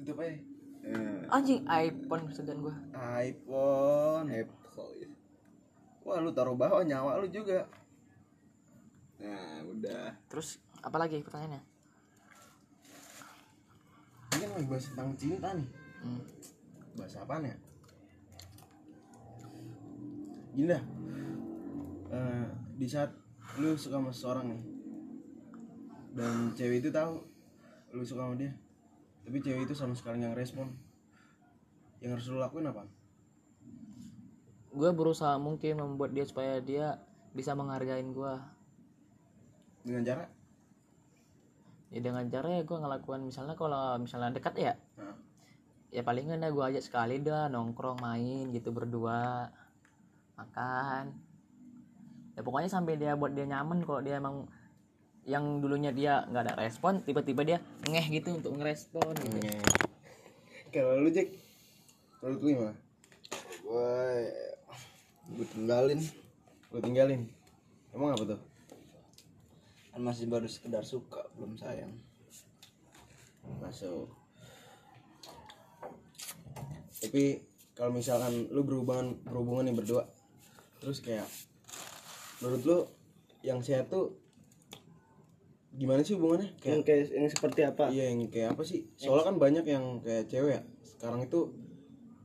Tutup 0.00 0.18
aja. 0.18 0.34
Eh, 0.80 1.20
anjing 1.30 1.60
iPhone 1.68 2.26
segan 2.32 2.58
gue 2.64 2.74
iPhone. 2.98 4.26
Apple. 4.32 4.90
Wah, 6.02 6.18
lu 6.18 6.32
taruh 6.34 6.56
bawah 6.56 6.82
nyawa 6.82 7.20
lu 7.22 7.28
juga. 7.30 7.68
Nah, 9.20 9.60
udah. 9.68 10.16
terus 10.32 10.56
apa 10.80 10.96
lagi 10.96 11.20
pertanyaannya 11.20 11.60
Ini 14.32 14.40
kan 14.40 14.50
lagi 14.56 14.66
bahas 14.72 14.84
tentang 14.88 15.10
cinta 15.20 15.48
nih. 15.52 15.68
hmm. 16.02 16.22
Bahas 16.96 17.14
apaan 17.20 17.44
ya? 17.44 17.56
Gini 20.54 20.66
dah. 20.70 20.82
Eh, 22.10 22.46
di 22.76 22.86
saat 22.90 23.10
lu 23.58 23.74
suka 23.74 23.98
sama 23.98 24.10
seseorang 24.10 24.46
nih. 24.54 24.62
Dan 26.14 26.54
cewek 26.58 26.82
itu 26.82 26.90
tahu 26.90 27.22
lu 27.94 28.02
suka 28.02 28.26
sama 28.26 28.34
dia. 28.38 28.52
Tapi 29.26 29.38
cewek 29.42 29.70
itu 29.70 29.74
sama 29.74 29.94
sekali 29.94 30.22
nggak 30.22 30.38
respon. 30.38 30.70
Yang 32.02 32.10
harus 32.18 32.26
lu 32.32 32.38
lakuin 32.40 32.66
apa? 32.70 32.84
gue 34.70 34.90
berusaha 34.94 35.34
mungkin 35.42 35.82
membuat 35.82 36.14
dia 36.14 36.22
supaya 36.22 36.62
dia 36.62 37.02
bisa 37.34 37.58
menghargain 37.58 38.14
gue 38.14 38.34
Dengan 39.82 40.02
cara 40.06 40.24
ya 41.90 41.98
dengan 41.98 42.22
cara 42.30 42.48
ya 42.54 42.62
gue 42.62 42.78
ngelakuin 42.78 43.26
misalnya 43.26 43.58
kalau 43.58 43.98
misalnya 43.98 44.30
dekat 44.38 44.54
ya 44.62 44.74
Nah. 44.94 45.16
ya 45.90 46.06
paling 46.06 46.30
nggak 46.30 46.54
gue 46.54 46.64
ajak 46.70 46.86
sekali 46.86 47.18
dah 47.18 47.50
nongkrong 47.50 47.98
main 47.98 48.54
gitu 48.54 48.70
berdua 48.70 49.50
makan 50.40 51.04
ya 52.34 52.40
pokoknya 52.40 52.70
sampai 52.72 52.96
dia 52.96 53.12
buat 53.14 53.36
dia 53.36 53.44
nyaman 53.44 53.84
kalau 53.84 54.00
dia 54.00 54.16
emang 54.16 54.48
yang 55.28 55.60
dulunya 55.60 55.92
dia 55.92 56.24
nggak 56.32 56.42
ada 56.48 56.54
respon 56.56 57.04
tiba-tiba 57.04 57.44
dia 57.44 57.58
ngeh 57.84 58.06
gitu 58.08 58.40
untuk 58.40 58.56
ngerespon 58.56 59.12
gitu 59.20 59.38
Kalau 60.70 61.02
lu 61.02 61.10
Jack, 61.10 61.34
menurut 62.22 62.40
lu 62.40 62.48
gimana? 62.54 62.74
gue 63.66 63.90
gue 65.34 65.46
tinggalin 65.50 66.00
Lu 66.70 66.78
tinggalin. 66.78 67.26
Emang 67.90 68.14
apa 68.14 68.22
tuh? 68.22 68.40
kan 69.90 70.06
masih 70.06 70.30
baru 70.30 70.46
sekedar 70.46 70.86
suka 70.86 71.26
belum 71.34 71.58
sayang 71.58 71.90
Masuk. 73.58 74.06
Tapi 77.02 77.42
kalau 77.74 77.90
misalkan 77.90 78.46
lu 78.54 78.62
berhubungan 78.62 79.18
berhubungan 79.26 79.66
nih 79.66 79.76
berdua, 79.82 80.06
terus 80.80 81.04
kayak 81.04 81.28
menurut 82.40 82.62
lu 82.64 82.78
yang 83.44 83.60
sehat 83.60 83.92
tuh 83.92 84.16
gimana 85.76 86.02
sih 86.02 86.18
hubungannya? 86.18 86.50
yang 86.66 86.82
Kayak 86.82 86.88
kayak 86.88 87.04
yang 87.14 87.30
seperti 87.30 87.60
apa 87.62 87.84
iya 87.94 88.10
yang 88.10 88.26
kayak 88.26 88.58
apa 88.58 88.62
sih? 88.66 88.90
Soalnya 88.98 89.30
kan 89.30 89.36
banyak 89.38 89.64
yang 89.68 90.02
kayak 90.02 90.26
cewek 90.26 90.52
ya. 90.58 90.62
Sekarang 90.82 91.22
itu 91.22 91.54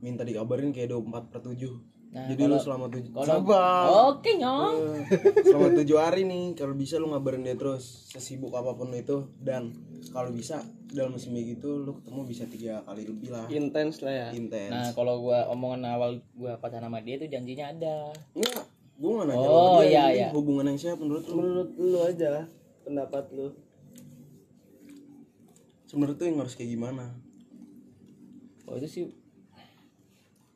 minta 0.02 0.26
dikabarin 0.26 0.74
kayak 0.74 0.92
24 0.92 1.30
per 1.32 1.40
7 1.40 1.95
Nah, 2.16 2.24
Jadi 2.26 2.42
lu 2.42 2.48
kalau- 2.48 2.64
selama 2.64 2.86
tujuh 2.88 3.12
kalau 3.12 3.28
Sabar. 3.28 3.84
oke 4.08 4.30
nyong. 4.32 4.74
Eh, 4.74 5.00
selama 5.44 5.68
tujuh 5.76 5.98
hari 5.98 6.24
nih 6.24 6.56
kalau 6.56 6.72
bisa 6.72 6.96
lu 6.96 7.06
ngabarin 7.06 7.44
dia 7.44 7.52
terus 7.54 7.84
sesibuk 8.08 8.50
apa 8.50 8.72
pun 8.72 8.88
itu. 8.90 9.28
Dan 9.36 9.76
kalau 10.08 10.32
bisa 10.32 10.64
dalam 10.88 11.12
seminggu 11.14 11.52
gitu 11.52 11.76
lu 11.78 11.92
ketemu 11.94 12.20
bisa 12.24 12.44
tiga 12.46 12.80
kali 12.82 13.04
lebih 13.04 13.28
lah. 13.28 13.44
Intens 13.48 14.00
lah 14.00 14.14
ya. 14.14 14.28
Intens 14.32 14.72
nah 14.72 14.88
kalau 14.90 15.20
gua 15.20 15.44
omongan 15.46 15.84
awal 15.90 16.10
gua 16.32 16.56
pacaran 16.56 16.88
sama 16.88 16.98
dia 17.00 17.16
tuh 17.16 17.28
janjinya 17.28 17.68
ada. 17.68 18.08
Enggak 18.32 18.64
gua 18.96 19.10
nggak 19.14 19.26
nanya 19.28 19.46
Oh, 19.46 19.78
dia. 19.78 19.86
iya, 19.86 20.04
iya. 20.08 20.28
hubungan 20.32 20.64
yang 20.66 20.80
sehat 20.80 20.96
menurut 20.96 21.20
lu? 21.22 21.36
Menurut 21.36 21.70
lu 21.76 22.00
aja 22.00 22.48
pendapat 22.80 23.28
lu. 23.30 23.52
Sebenarnya 25.84 26.16
tuh 26.16 26.26
yang 26.26 26.38
harus 26.40 26.54
kayak 26.54 26.72
gimana? 26.72 27.12
Oh 28.64 28.74
itu 28.74 28.88
sih 28.88 29.04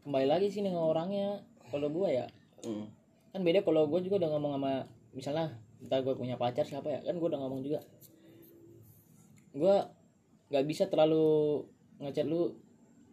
kembali 0.01 0.27
lagi 0.27 0.49
sih 0.49 0.59
dengan 0.59 0.83
orangnya 0.83 1.45
kalau 1.71 1.89
gua 1.89 2.09
ya 2.11 2.27
hmm. 2.67 2.85
kan 3.31 3.41
beda 3.47 3.63
kalau 3.63 3.87
gue 3.87 4.03
juga 4.03 4.27
udah 4.27 4.31
ngomong 4.35 4.53
sama 4.59 4.73
misalnya 5.15 5.55
entah 5.81 6.01
gue 6.05 6.15
punya 6.15 6.37
pacar 6.37 6.67
siapa 6.69 6.93
ya 6.93 7.01
kan 7.01 7.17
gue 7.17 7.29
udah 7.31 7.41
ngomong 7.41 7.61
juga. 7.65 7.81
Gue 9.51 9.77
nggak 10.51 10.65
bisa 10.67 10.87
terlalu 10.91 11.63
ngechat 12.03 12.27
lu 12.27 12.59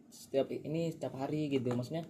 setiap 0.08 0.48
ini 0.52 0.92
setiap 0.92 1.14
hari 1.16 1.52
gitu 1.52 1.70
maksudnya 1.72 2.04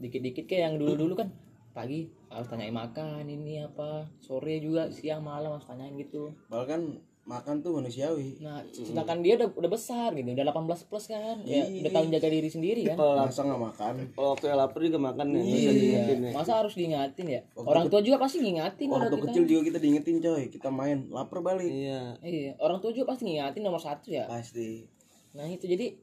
dikit-dikit 0.00 0.46
kayak 0.46 0.62
yang 0.72 0.76
dulu-dulu 0.78 1.26
kan. 1.26 1.28
Pagi 1.70 2.10
harus 2.30 2.50
tanyain 2.50 2.74
makan 2.74 3.22
ini 3.30 3.62
apa 3.62 4.10
sore 4.18 4.58
juga 4.58 4.90
siang 4.90 5.22
malam 5.22 5.54
harus 5.54 5.66
tanyain 5.66 5.94
gitu. 5.98 6.34
Bahkan 6.50 7.09
makan 7.28 7.60
tuh 7.60 7.76
manusiawi. 7.78 8.40
Nah 8.40 8.64
sedangkan 8.72 9.20
dia 9.20 9.36
udah 9.38 9.48
udah 9.54 9.70
besar 9.70 10.10
gitu 10.16 10.32
udah 10.32 10.46
18 10.50 10.88
plus 10.88 11.04
kan. 11.06 11.36
Ya 11.44 11.62
udah 11.68 11.92
tahu 11.92 12.04
jaga 12.10 12.28
diri 12.32 12.48
sendiri 12.50 12.82
kan. 12.90 12.96
Masa 12.98 13.40
nggak 13.44 13.60
makan? 13.60 13.94
Kalau 14.16 14.28
waktu 14.34 14.46
lapar 14.50 14.80
juga 14.82 14.98
makan 14.98 15.26
ya 15.36 15.70
diingetin 15.70 16.18
ya. 16.26 16.32
Masa 16.34 16.52
harus 16.58 16.74
diingatin 16.74 17.26
ya? 17.28 17.40
Orang 17.54 17.86
tua 17.92 18.00
juga 18.00 18.16
pasti 18.18 18.40
ngingatin 18.42 18.88
waktu 18.90 19.06
kalau 19.06 19.18
kita 19.20 19.26
kecil 19.30 19.44
juga 19.46 19.62
kita 19.70 19.78
diingetin 19.78 20.16
coy. 20.18 20.42
Kita 20.48 20.68
main 20.72 21.06
lapar 21.12 21.38
balik. 21.44 21.68
Iya. 21.68 22.18
Iya, 22.24 22.52
orang 22.58 22.80
tua 22.82 22.90
juga 22.90 23.14
pasti 23.14 23.28
ngingatin 23.28 23.62
nomor 23.62 23.80
satu 23.80 24.10
ya. 24.10 24.26
pasti. 24.26 24.88
Nah 25.36 25.46
itu 25.46 25.68
jadi 25.70 25.94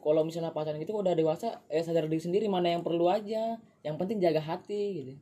kalau 0.00 0.26
misalnya 0.28 0.52
pacaran 0.52 0.76
gitu 0.76 0.92
udah 0.92 1.16
dewasa, 1.16 1.64
eh 1.72 1.80
sadar 1.80 2.04
diri 2.04 2.20
sendiri 2.20 2.46
mana 2.52 2.68
yang 2.72 2.84
perlu 2.84 3.08
aja. 3.08 3.56
Yang 3.80 3.96
penting 3.96 4.18
jaga 4.20 4.40
hati 4.44 4.82
gitu. 4.92 5.12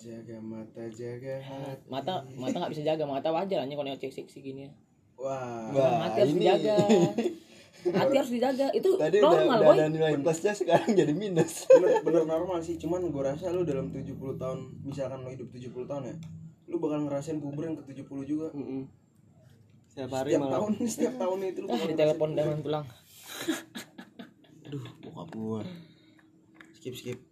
Jaga 0.00 0.36
mata 0.40 0.84
jaga 0.88 1.34
hati. 1.44 1.84
Mata 1.92 2.24
mata 2.40 2.56
nggak 2.56 2.72
bisa 2.72 2.82
jaga, 2.84 3.04
mata 3.04 3.28
wajar 3.28 3.60
aja 3.60 3.74
kalau 3.76 3.88
yang 3.88 4.00
cek 4.00 4.12
seksi 4.16 4.38
gini. 4.40 4.60
Ya. 4.66 4.70
wah. 5.20 5.68
Nah, 5.76 6.08
hati 6.08 6.18
harus 6.24 6.34
dijaga. 6.34 6.76
hati 7.92 8.14
harus 8.16 8.32
dijaga. 8.32 8.66
Itu 8.72 8.96
tadi 9.02 9.20
normal 9.20 9.58
udah 9.60 9.76
boy. 9.76 9.92
nilai 9.92 10.16
plusnya 10.24 10.52
sekarang 10.56 10.96
jadi 10.96 11.12
minus. 11.12 11.64
Bener, 11.70 12.00
bener 12.00 12.24
normal 12.24 12.58
sih 12.64 12.80
cuman 12.80 13.12
gue 13.12 13.22
rasa 13.22 13.52
lu 13.52 13.62
dalam 13.68 13.92
70 13.92 14.16
tahun 14.40 14.58
misalkan 14.80 15.20
lu 15.20 15.30
hidup 15.36 15.48
70 15.52 15.84
tahun 15.84 16.02
ya 16.08 16.16
lu 16.70 16.78
bakal 16.78 17.02
ngerasain 17.02 17.38
puber 17.42 17.66
yang 17.68 17.76
ke 17.76 17.84
70 17.92 18.30
juga. 18.30 18.48
Mm-mm. 18.56 18.88
setiap 19.90 20.22
hari 20.22 20.38
setiap 20.38 20.42
malah. 20.46 20.54
tahun 20.54 20.72
setiap 20.86 21.14
tahun 21.18 21.38
itu 21.50 21.58
lu 21.60 21.66
ah 21.66 21.72
bakal 21.74 21.88
di 21.92 21.96
telepon 21.98 22.28
jangan 22.32 22.58
pulang. 22.62 22.86
Aduh 24.64 24.84
bokap 25.02 25.28
gua. 25.34 25.62
Skip 26.78 26.94
skip 26.96 27.29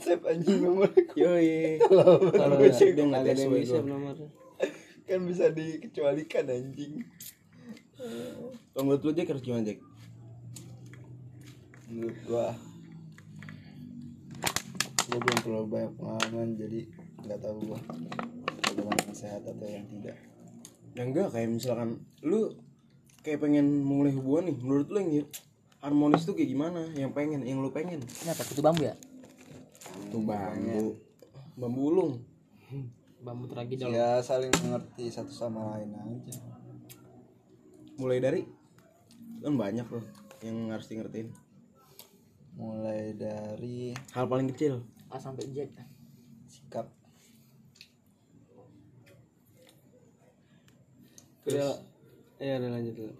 save 0.00 0.24
anjing 0.24 0.60
nomor 0.64 0.90
yoi. 1.16 1.80
Kalau 1.84 2.54
gue 2.56 2.70
dia 2.72 3.04
nggak 3.04 3.06
nggak 3.06 3.22
ada 3.24 3.32
yang 3.36 3.52
gua. 3.52 3.80
nomornya 3.84 4.28
kan 5.10 5.20
bisa 5.26 5.50
dikecualikan 5.50 6.44
anjing. 6.46 7.04
Menurut 8.78 9.02
lu 9.04 9.12
Jack 9.12 9.34
harus 9.34 9.44
gimana 9.44 9.66
Jack 9.66 9.80
menurut 11.90 12.18
gua 12.22 12.54
gua 15.10 15.18
belum 15.18 15.38
terlalu 15.42 15.66
banyak 15.66 15.92
pengalaman 15.98 16.48
jadi 16.54 16.80
nggak 17.26 17.38
tahu 17.42 17.56
gua 17.66 17.78
bagaimana 18.62 19.00
yang 19.10 19.18
sehat 19.18 19.42
atau 19.42 19.66
yang 19.66 19.86
tidak. 19.90 20.16
Ya 20.94 21.02
enggak 21.02 21.34
kayak 21.34 21.50
misalkan 21.50 21.98
lu 22.22 22.54
kayak 23.26 23.42
pengen 23.42 23.82
memulai 23.82 24.14
hubungan 24.14 24.54
nih 24.54 24.56
menurut 24.62 24.86
lu 24.86 24.98
yang 25.02 25.26
harmonis 25.82 26.22
tuh 26.22 26.38
kayak 26.38 26.54
gimana? 26.54 26.86
Yang 26.94 27.10
pengen 27.10 27.42
yang 27.42 27.58
lu 27.58 27.74
pengen. 27.74 27.98
Ini 27.98 28.30
apa 28.30 28.46
kutu 28.46 28.62
bambu 28.62 28.86
ya 28.86 28.94
tuh 30.10 30.22
bambu. 30.26 30.98
bambu 31.54 31.80
ulung. 31.94 32.12
Bambu 33.22 33.46
terlagi 33.46 33.78
ya 33.78 34.18
saling 34.20 34.50
mengerti 34.60 35.08
satu 35.08 35.30
sama 35.30 35.78
lain 35.78 35.94
aja. 35.94 36.34
Mulai 37.96 38.18
dari? 38.18 38.42
Kan 39.40 39.54
banyak 39.56 39.86
loh 39.88 40.04
yang 40.40 40.72
harus 40.72 40.88
di 40.88 40.96
ngertiin 40.96 41.28
mulai 42.60 43.16
dari 43.16 43.96
hal 44.12 44.28
paling 44.28 44.52
kecil. 44.52 44.84
A 45.08 45.16
sampai 45.16 45.48
Z. 45.48 45.72
Sikap. 46.46 46.86
Udah 51.48 51.80
ya 52.36 52.60
udah 52.60 52.70
lanjut 52.70 52.94
dulu. 52.94 53.14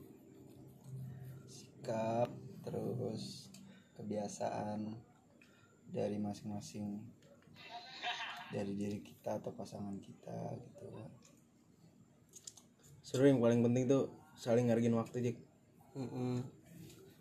Sikap 1.49 2.29
terus 2.63 3.49
kebiasaan 3.97 5.10
dari 5.91 6.17
masing-masing 6.17 7.03
dari 8.51 8.73
diri 8.73 8.99
kita 8.99 9.39
atau 9.39 9.51
pasangan 9.51 9.95
kita 9.97 10.35
gitu 10.57 10.87
seru 13.01 13.27
yang 13.27 13.39
paling 13.39 13.61
penting 13.61 13.87
tuh 13.87 14.07
saling 14.35 14.67
ngargain 14.67 14.93
waktu 14.93 15.19
Jack 15.21 15.37
Mm-mm. 15.93 16.43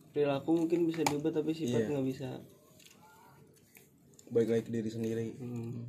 perilaku 0.09 0.53
mungkin 0.55 0.85
bisa 0.85 1.01
diubah 1.03 1.29
tapi 1.31 1.51
sifat 1.51 1.83
Iya. 1.83 1.89
nggak 1.89 2.07
bisa 2.07 2.29
baik 4.29 4.47
lagi 4.47 4.63
ke 4.63 4.71
diri 4.71 4.89
sendiri 4.89 5.25
Hmm. 5.35 5.85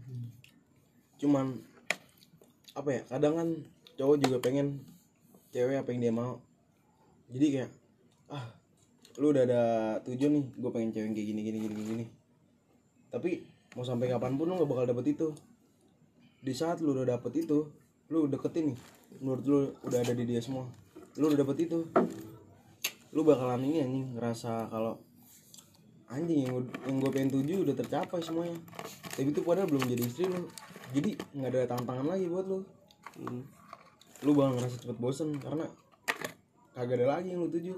cuman 1.17 1.61
apa 2.73 2.89
ya 2.91 3.01
kadang 3.07 3.35
kan 3.37 3.49
cowok 3.95 4.17
juga 4.19 4.37
pengen 4.41 4.81
cewek 5.51 5.77
apa 5.77 5.89
yang 5.91 6.01
dia 6.01 6.13
mau 6.15 6.41
jadi 7.29 7.47
kayak 7.53 7.71
ah 8.31 8.49
lu 9.17 9.29
udah 9.29 9.45
ada 9.45 9.63
tujuan 10.03 10.33
nih 10.33 10.45
gue 10.51 10.71
pengen 10.71 10.91
cewek 10.91 11.05
yang 11.05 11.15
kayak 11.15 11.29
gini 11.29 11.41
gini 11.43 11.59
gini 11.61 11.75
gini 11.77 12.05
tapi 13.11 13.43
mau 13.75 13.83
sampai 13.83 14.07
kapan 14.07 14.39
pun 14.39 14.47
lu 14.47 14.55
gak 14.63 14.71
bakal 14.71 14.87
dapet 14.87 15.19
itu. 15.19 15.29
Di 16.41 16.55
saat 16.55 16.79
lu 16.81 16.95
udah 16.95 17.19
dapet 17.19 17.43
itu 17.43 17.67
lu 18.09 18.31
deketin 18.31 18.73
nih. 18.73 18.79
Menurut 19.19 19.45
lu 19.45 19.59
udah 19.83 19.99
ada 19.99 20.15
di 20.15 20.25
dia 20.25 20.41
semua. 20.41 20.71
Lu 21.19 21.27
udah 21.27 21.43
dapet 21.43 21.67
itu. 21.67 21.85
Lu 23.11 23.27
bakalan 23.27 23.67
ini 23.67 23.83
anjing 23.83 24.07
ngerasa 24.15 24.71
kalau 24.71 24.95
anjing 26.07 26.47
yang, 26.47 26.55
yang 26.87 26.97
gue 27.03 27.11
pengen 27.11 27.31
tuju 27.35 27.67
udah 27.67 27.75
tercapai 27.75 28.23
semuanya. 28.23 28.57
Tapi 29.11 29.35
itu 29.35 29.43
padahal 29.43 29.67
belum 29.67 29.85
jadi 29.91 30.03
istri 30.07 30.31
lu. 30.31 30.47
Jadi 30.95 31.19
nggak 31.35 31.51
ada 31.51 31.61
tantangan 31.75 32.07
lagi 32.07 32.31
buat 32.31 32.47
lu. 32.47 32.63
Hmm. 33.11 33.43
lu 34.21 34.37
bakal 34.37 34.53
ngerasa 34.55 34.77
cepet 34.85 34.99
bosen 35.01 35.33
karena 35.41 35.67
kagak 36.77 37.03
ada 37.03 37.19
lagi 37.19 37.35
yang 37.35 37.43
lu 37.43 37.51
tuju. 37.51 37.75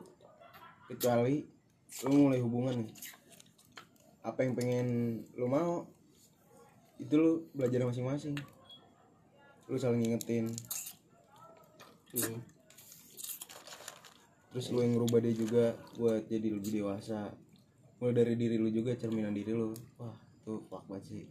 Kecuali 0.93 1.41
lu 2.05 2.29
mulai 2.29 2.41
hubungan 2.45 2.85
nih 2.85 3.22
apa 4.23 4.47
yang 4.47 4.55
pengen 4.55 4.87
lu 5.35 5.51
mau 5.51 5.83
itu 7.03 7.15
lu 7.19 7.33
belajar 7.51 7.83
masing-masing. 7.83 8.39
Lu 9.67 9.75
saling 9.79 10.03
ngingetin. 10.03 10.51
Hmm. 12.13 12.45
terus 14.53 14.69
lu 14.69 14.85
yang 14.85 14.93
ngerubah 15.01 15.25
dia 15.25 15.33
juga 15.33 15.65
buat 15.97 16.29
jadi 16.29 16.53
lebih 16.53 16.83
dewasa. 16.83 17.33
Mulai 17.99 18.15
dari 18.15 18.35
diri 18.37 18.61
lu 18.61 18.69
juga 18.69 18.95
cerminan 18.95 19.33
diri 19.33 19.57
lu. 19.57 19.73
Wah 19.97 20.13
tuh 20.45 20.63
fuck 20.69 20.85
banget 20.87 21.05
sih. 21.09 21.25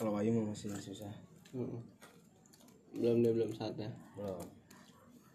Kalau 0.00 0.16
Ayu 0.16 0.32
masih 0.32 0.72
susah. 0.80 1.12
Belum 2.96 3.20
dia 3.20 3.30
belum 3.36 3.52
saatnya 3.52 3.92
belum. 4.16 4.48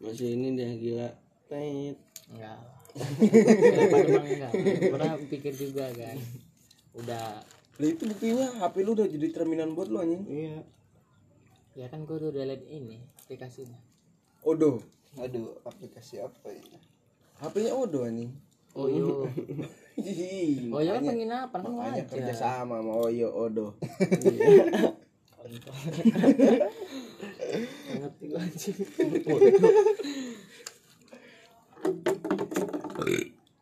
Masih 0.02 0.34
ini 0.36 0.58
dia 0.58 0.74
gila. 0.74 1.10
Tet. 1.46 2.02
enggak 2.34 2.58
emang 2.96 4.24
enggak? 4.26 4.52
Pernah 4.92 5.14
pikir 5.28 5.54
juga 5.54 5.92
kan 5.92 6.18
udah. 6.96 7.44
Lah 7.76 7.88
itu 7.92 8.08
buktinya 8.08 8.48
HP 8.64 8.76
lu 8.88 8.96
udah 8.96 9.04
jadi 9.04 9.28
cerminan 9.36 9.76
buat 9.76 9.92
lu 9.92 10.00
anjing. 10.00 10.24
iya. 10.28 10.64
Ya 11.76 11.92
kan 11.92 12.08
gue 12.08 12.16
udah 12.16 12.48
liat 12.48 12.64
ini 12.66 13.04
aplikasinya. 13.20 13.76
Odo. 14.42 14.80
aduh 15.16 15.56
aplikasi 15.64 16.20
apa 16.20 16.52
ya? 16.52 16.60
HP-nya 17.40 17.72
Odo 17.72 18.04
anjing. 18.04 18.32
oh 18.76 18.88
iya. 18.88 19.04
Oh 20.72 20.80
iya 20.84 21.00
kan 21.00 21.04
penginapan 21.04 21.60
kan 21.64 21.72
Makanya 21.72 22.04
wajar. 22.04 22.12
kerja 22.12 22.34
sama 22.36 22.80
sama 22.80 22.94
Oyo 23.00 23.28
Odo. 23.32 23.76
ngerti 27.96 28.24
gue 28.28 28.40
anjing 28.40 28.76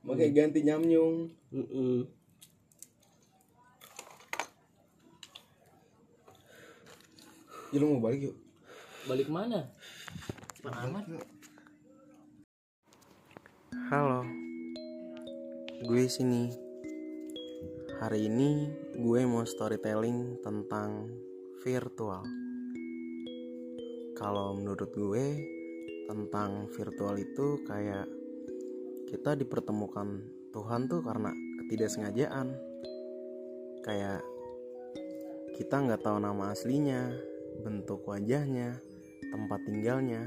Makanya 0.04 0.23
ganti 0.34 0.66
nyamnyung. 0.66 1.30
Mm-mm. 1.54 2.10
Ya 7.70 7.78
lu 7.82 7.98
mau 7.98 8.02
balik 8.10 8.30
yuk. 8.30 8.38
balik 9.04 9.28
mana 9.28 9.68
Cepat 10.56 10.74
amat 10.88 11.06
Halo. 13.92 14.26
Gue 15.86 16.10
sini. 16.10 16.50
Hari 18.02 18.26
ini 18.26 18.72
gue 18.98 19.22
mau 19.26 19.46
storytelling 19.46 20.42
tentang 20.42 21.14
virtual. 21.62 22.26
Kalau 24.18 24.58
menurut 24.58 24.90
gue 24.94 25.26
tentang 26.10 26.70
virtual 26.74 27.16
itu 27.22 27.62
kayak 27.66 28.23
kita 29.14 29.38
dipertemukan 29.38 30.26
Tuhan 30.50 30.90
tuh 30.90 31.06
karena 31.06 31.30
ketidaksengajaan. 31.62 32.50
Kayak 33.86 34.26
kita 35.54 35.86
nggak 35.86 36.02
tahu 36.02 36.18
nama 36.18 36.50
aslinya, 36.50 37.14
bentuk 37.62 38.10
wajahnya, 38.10 38.82
tempat 39.30 39.62
tinggalnya, 39.70 40.26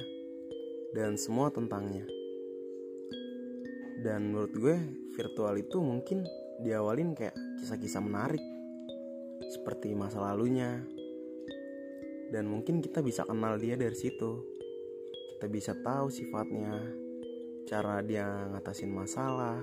dan 0.95 1.19
semua 1.19 1.51
tentangnya. 1.51 2.07
Dan 4.07 4.31
menurut 4.31 4.55
gue 4.55 4.79
virtual 5.19 5.59
itu 5.59 5.83
mungkin 5.83 6.23
diawalin 6.63 7.19
kayak 7.19 7.35
kisah-kisah 7.59 7.99
menarik 7.99 8.45
seperti 9.51 9.99
masa 9.99 10.23
lalunya. 10.23 10.87
Dan 12.31 12.47
mungkin 12.47 12.79
kita 12.79 13.03
bisa 13.03 13.27
kenal 13.27 13.59
dia 13.59 13.75
dari 13.75 13.99
situ. 13.99 14.47
Kita 15.35 15.51
bisa 15.51 15.75
tahu 15.75 16.07
sifatnya, 16.07 17.06
cara 17.67 17.99
dia 17.99 18.47
ngatasin 18.55 18.95
masalah, 18.95 19.59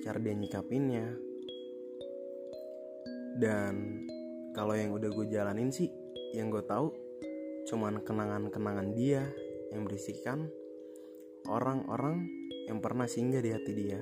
cara 0.00 0.16
dia 0.16 0.32
nyikapinnya. 0.32 1.04
Dan 3.36 4.08
kalau 4.56 4.72
yang 4.72 4.96
udah 4.96 5.12
gue 5.12 5.28
jalanin 5.28 5.68
sih, 5.68 5.92
yang 6.32 6.48
gue 6.48 6.64
tahu 6.64 6.88
cuman 7.68 8.00
kenangan-kenangan 8.02 8.88
dia 8.96 9.22
yang 9.70 9.86
berisikan 9.86 10.50
orang-orang 11.46 12.24
yang 12.66 12.80
pernah 12.80 13.04
singgah 13.04 13.44
di 13.44 13.52
hati 13.52 13.72
dia. 13.76 14.00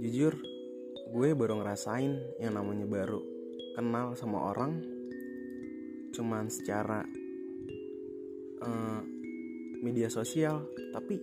Jujur, 0.00 0.38
gue 1.10 1.28
baru 1.34 1.58
ngerasain 1.58 2.38
yang 2.38 2.54
namanya 2.54 2.86
baru 2.86 3.20
kenal 3.74 4.14
sama 4.14 4.54
orang 4.54 4.78
cuman 6.10 6.50
secara 6.50 7.06
eh, 8.62 9.19
media 9.80 10.12
sosial, 10.12 10.64
tapi 10.92 11.16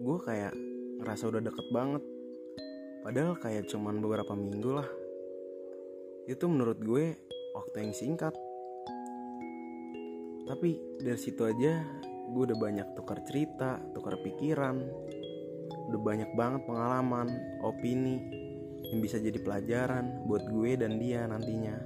gue 0.00 0.18
kayak 0.22 0.54
ngerasa 1.02 1.30
udah 1.30 1.42
deket 1.42 1.66
banget. 1.70 2.02
Padahal 3.00 3.34
kayak 3.38 3.68
cuman 3.68 3.98
beberapa 3.98 4.32
minggu 4.32 4.70
lah. 4.70 4.88
Itu 6.28 6.46
menurut 6.46 6.78
gue 6.78 7.16
waktu 7.54 7.76
yang 7.82 7.94
singkat 7.94 8.34
tapi 10.50 10.82
dari 10.98 11.14
situ 11.14 11.46
aja 11.46 11.78
gue 12.30 12.42
udah 12.42 12.58
banyak 12.58 12.98
tukar 12.98 13.22
cerita 13.22 13.78
tukar 13.94 14.18
pikiran 14.18 14.82
udah 15.90 16.00
banyak 16.02 16.30
banget 16.34 16.66
pengalaman 16.66 17.30
opini 17.62 18.18
yang 18.90 18.98
bisa 18.98 19.22
jadi 19.22 19.38
pelajaran 19.38 20.26
buat 20.26 20.42
gue 20.50 20.74
dan 20.74 20.98
dia 20.98 21.26
nantinya 21.30 21.76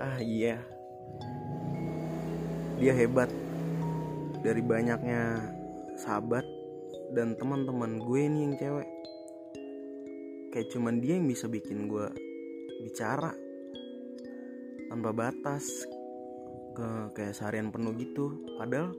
ah 0.00 0.16
iya 0.24 0.60
dia 2.76 2.92
hebat. 2.92 3.32
Dari 4.44 4.62
banyaknya 4.62 5.42
sahabat 5.98 6.44
dan 7.16 7.34
teman-teman 7.34 7.98
gue 7.98 8.20
nih 8.28 8.42
yang 8.46 8.54
cewek. 8.60 8.88
Kayak 10.52 10.68
cuman 10.76 11.00
dia 11.00 11.18
yang 11.18 11.26
bisa 11.26 11.48
bikin 11.48 11.88
gue 11.88 12.06
bicara 12.84 13.32
tanpa 14.86 15.10
batas 15.10 15.66
ke 16.76 16.88
kayak 17.16 17.34
seharian 17.34 17.72
penuh 17.72 17.96
gitu. 17.96 18.44
Padahal 18.60 18.92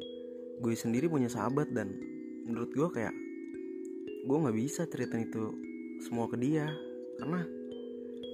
gue 0.57 0.73
sendiri 0.73 1.05
punya 1.05 1.29
sahabat 1.29 1.69
dan 1.69 1.93
menurut 2.49 2.73
gue 2.73 2.89
kayak 2.91 3.13
gue 4.25 4.37
nggak 4.41 4.57
bisa 4.57 4.89
ceritain 4.89 5.29
itu 5.29 5.53
semua 6.03 6.27
ke 6.27 6.35
dia 6.35 6.67
karena 7.21 7.45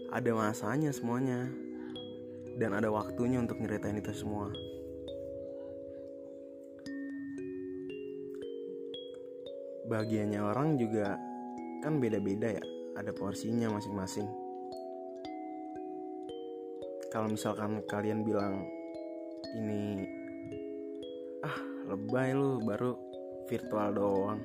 ada 0.09 0.31
masanya 0.33 0.89
semuanya 0.89 1.51
dan 2.57 2.73
ada 2.73 2.89
waktunya 2.89 3.37
untuk 3.43 3.59
nyeritain 3.59 3.99
itu 3.99 4.13
semua 4.13 4.49
bagiannya 9.93 10.41
orang 10.41 10.73
juga 10.81 11.13
kan 11.85 12.01
beda-beda 12.01 12.57
ya. 12.57 12.63
Ada 12.97 13.13
porsinya 13.13 13.69
masing-masing. 13.69 14.25
Kalau 17.13 17.29
misalkan 17.29 17.85
kalian 17.85 18.25
bilang 18.25 18.65
ini 19.53 20.01
ah 21.45 21.57
lebay 21.93 22.33
lu 22.33 22.57
baru 22.65 22.97
virtual 23.45 23.93
doang. 23.93 24.41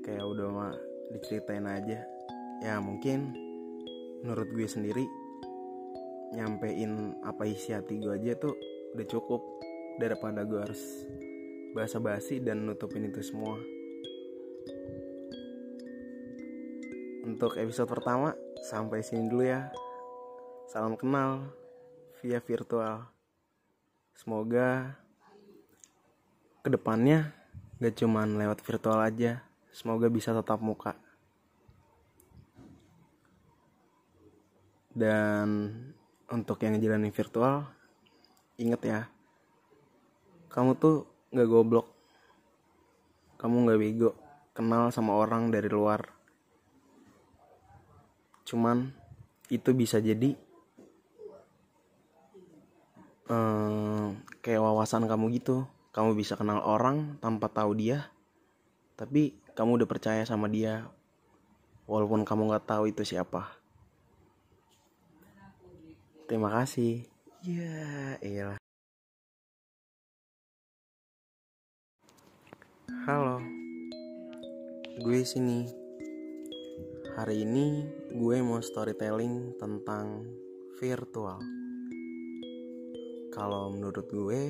Kayak 0.00 0.24
udah 0.24 0.48
mah 0.48 0.74
diceritain 1.12 1.68
aja. 1.68 2.00
Ya 2.64 2.80
mungkin 2.80 3.36
menurut 4.24 4.48
gue 4.56 4.64
sendiri 4.64 5.04
nyampein 6.32 7.20
apa 7.26 7.44
isi 7.44 7.76
hati 7.76 8.00
gue 8.00 8.16
aja 8.16 8.36
tuh 8.40 8.56
udah 8.96 9.06
cukup 9.08 9.42
daripada 10.00 10.44
gue 10.46 10.60
harus 10.60 11.08
basa-basi 11.76 12.40
dan 12.40 12.64
nutupin 12.68 13.08
itu 13.08 13.20
semua 13.24 13.58
untuk 17.30 17.54
episode 17.62 17.86
pertama 17.86 18.34
sampai 18.58 19.06
sini 19.06 19.30
dulu 19.30 19.46
ya. 19.46 19.70
Salam 20.66 20.98
kenal 20.98 21.46
via 22.18 22.42
virtual. 22.42 23.06
Semoga 24.18 24.98
ke 26.66 26.68
depannya 26.74 27.30
gak 27.78 28.02
cuman 28.02 28.34
lewat 28.34 28.58
virtual 28.66 28.98
aja 28.98 29.46
semoga 29.70 30.10
bisa 30.10 30.34
tetap 30.34 30.58
muka. 30.58 30.98
Dan 34.90 35.70
untuk 36.26 36.58
yang 36.66 36.74
ngejalanin 36.74 37.14
virtual 37.14 37.62
inget 38.58 38.82
ya 38.82 39.00
kamu 40.50 40.74
tuh 40.74 41.06
gak 41.30 41.46
goblok. 41.46 41.86
Kamu 43.38 43.70
gak 43.70 43.78
bego 43.78 44.18
kenal 44.50 44.90
sama 44.90 45.14
orang 45.14 45.54
dari 45.54 45.70
luar 45.70 46.19
cuman 48.50 48.90
itu 49.46 49.70
bisa 49.70 50.02
jadi 50.02 50.34
eh, 53.30 54.06
kayak 54.42 54.62
wawasan 54.66 55.06
kamu 55.06 55.38
gitu. 55.38 55.70
Kamu 55.90 56.14
bisa 56.14 56.38
kenal 56.38 56.62
orang 56.62 57.18
tanpa 57.18 57.50
tahu 57.50 57.74
dia 57.74 58.10
tapi 59.00 59.32
kamu 59.56 59.80
udah 59.80 59.88
percaya 59.88 60.22
sama 60.28 60.44
dia 60.44 60.84
walaupun 61.88 62.20
kamu 62.28 62.52
nggak 62.52 62.68
tahu 62.68 62.92
itu 62.92 63.00
siapa. 63.00 63.48
Terima 66.28 66.52
kasih. 66.52 67.08
Ya 67.40 68.20
iyalah. 68.20 68.60
Halo. 73.08 73.40
Gue 75.00 75.24
sini 75.24 75.79
hari 77.18 77.42
ini 77.42 77.82
gue 78.14 78.38
mau 78.38 78.62
storytelling 78.62 79.58
tentang 79.58 80.30
virtual. 80.78 81.42
Kalau 83.34 83.74
menurut 83.74 84.06
gue 84.06 84.42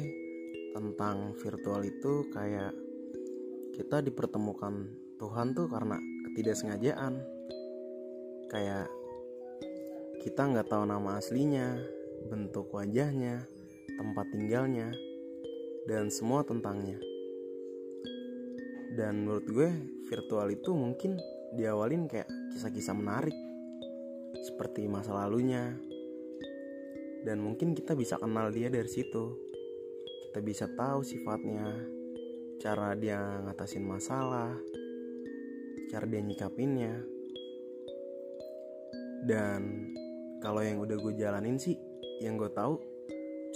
tentang 0.76 1.32
virtual 1.40 1.80
itu 1.88 2.28
kayak 2.28 2.76
kita 3.72 4.04
dipertemukan 4.04 4.92
Tuhan 5.16 5.56
tuh 5.56 5.72
karena 5.72 5.96
ketidaksengajaan. 6.28 7.14
Kayak 8.52 8.92
kita 10.20 10.42
nggak 10.52 10.68
tahu 10.68 10.84
nama 10.84 11.16
aslinya 11.16 11.80
bentuk 12.28 12.68
wajahnya 12.76 13.48
tempat 13.96 14.26
tinggalnya 14.36 14.92
dan 15.88 16.12
semua 16.12 16.44
tentangnya. 16.44 17.00
Dan 18.92 19.24
menurut 19.24 19.46
gue 19.48 19.70
virtual 20.12 20.52
itu 20.52 20.76
mungkin 20.76 21.16
diawalin 21.54 22.06
kayak 22.06 22.28
kisah-kisah 22.54 22.94
menarik 22.94 23.36
seperti 24.42 24.86
masa 24.86 25.14
lalunya. 25.14 25.74
Dan 27.20 27.44
mungkin 27.44 27.76
kita 27.76 27.92
bisa 27.92 28.16
kenal 28.16 28.48
dia 28.48 28.72
dari 28.72 28.88
situ. 28.88 29.36
Kita 30.30 30.40
bisa 30.40 30.66
tahu 30.72 31.04
sifatnya 31.04 31.68
cara 32.60 32.92
dia 32.96 33.18
ngatasin 33.44 33.84
masalah 33.84 34.56
cara 35.90 36.06
dia 36.06 36.22
nyikapinnya. 36.22 36.94
Dan 39.26 39.90
kalau 40.38 40.62
yang 40.62 40.78
udah 40.80 40.96
gue 40.96 41.12
jalanin 41.18 41.58
sih 41.58 41.76
yang 42.22 42.38
gue 42.38 42.48
tahu 42.54 42.78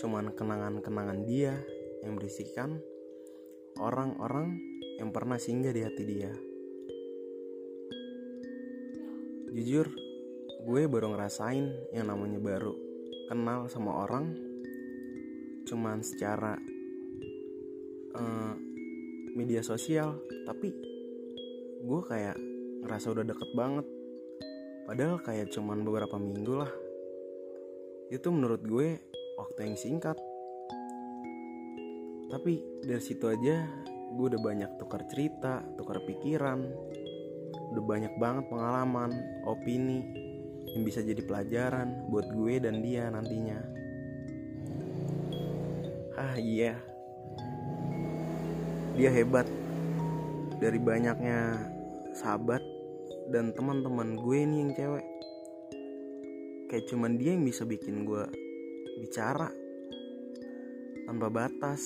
cuman 0.02 0.35
kenangan-kenangan 0.35 1.22
dia 1.24 1.54
yang 2.02 2.18
berisikan 2.18 2.83
orang-orang 3.78 4.59
yang 4.98 5.14
pernah 5.14 5.38
singgah 5.38 5.72
di 5.72 5.80
hati 5.87 6.04
dia 6.04 6.35
jujur 9.54 9.86
gue 10.66 10.82
baru 10.90 11.14
ngerasain 11.14 11.94
yang 11.94 12.10
namanya 12.10 12.42
baru 12.42 12.74
kenal 13.30 13.70
sama 13.70 14.04
orang 14.04 14.34
cuman 15.64 16.02
secara 16.04 16.58
uh, 18.18 18.54
media 19.38 19.62
sosial 19.62 20.18
tapi 20.44 20.74
gue 21.84 22.00
kayak 22.04 22.36
ngerasa 22.84 23.12
udah 23.16 23.24
deket 23.24 23.50
banget. 23.56 23.86
Padahal 24.84 25.16
kayak 25.24 25.48
cuman 25.52 25.80
beberapa 25.84 26.20
minggu 26.20 26.54
lah. 26.60 26.72
Itu 28.12 28.28
menurut 28.28 28.60
gue 28.64 29.00
waktu 29.40 29.58
yang 29.72 29.76
singkat. 29.80 30.16
Tapi 32.28 32.52
dari 32.84 33.00
situ 33.04 33.24
aja 33.28 33.64
gue 34.14 34.26
udah 34.30 34.38
banyak 34.38 34.70
tukar 34.78 35.02
cerita 35.10 35.58
tukar 35.74 35.98
pikiran 36.06 36.62
udah 37.74 37.82
banyak 37.82 38.14
banget 38.22 38.46
pengalaman 38.46 39.10
opini 39.50 40.06
yang 40.74 40.87
bisa 40.87 41.02
jadi 41.02 41.18
pelajaran 41.26 42.06
buat 42.10 42.30
gue 42.30 42.62
dan 42.62 42.78
dia 42.82 43.10
nantinya. 43.10 43.58
Ah 46.14 46.38
iya. 46.38 46.78
Dia 48.94 49.10
hebat. 49.10 49.50
Dari 50.62 50.78
banyaknya 50.78 51.58
sahabat 52.14 52.62
dan 53.34 53.50
teman-teman 53.52 54.14
gue 54.22 54.38
nih 54.46 54.58
yang 54.62 54.72
cewek. 54.72 55.06
Kayak 56.70 56.87
cuman 56.94 57.18
dia 57.18 57.34
yang 57.34 57.42
bisa 57.42 57.66
bikin 57.66 58.06
gue 58.06 58.24
bicara 59.02 59.50
tanpa 61.10 61.26
batas 61.28 61.82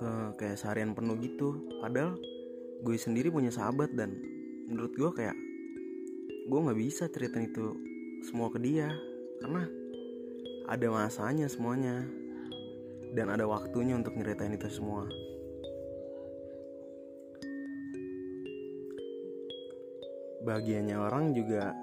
ke 0.00 0.10
kayak 0.40 0.56
seharian 0.56 0.96
penuh 0.96 1.20
gitu. 1.20 1.68
Padahal 1.84 2.16
gue 2.80 2.96
sendiri 2.96 3.28
punya 3.28 3.52
sahabat 3.52 3.92
dan 3.92 4.16
menurut 4.70 4.94
gue 4.94 5.10
kayak 5.10 5.36
gue 6.46 6.58
nggak 6.62 6.78
bisa 6.78 7.10
ceritain 7.10 7.50
itu 7.50 7.74
semua 8.22 8.48
ke 8.54 8.62
dia. 8.62 8.88
Karena 9.42 9.66
ada 10.70 10.86
masanya 10.88 11.50
semuanya. 11.50 12.06
Dan 13.10 13.26
ada 13.26 13.42
waktunya 13.42 13.98
untuk 13.98 14.14
nyeritain 14.14 14.54
itu 14.54 14.70
semua. 14.70 15.02
Bagiannya 20.46 20.94
orang 20.94 21.34
juga 21.34 21.74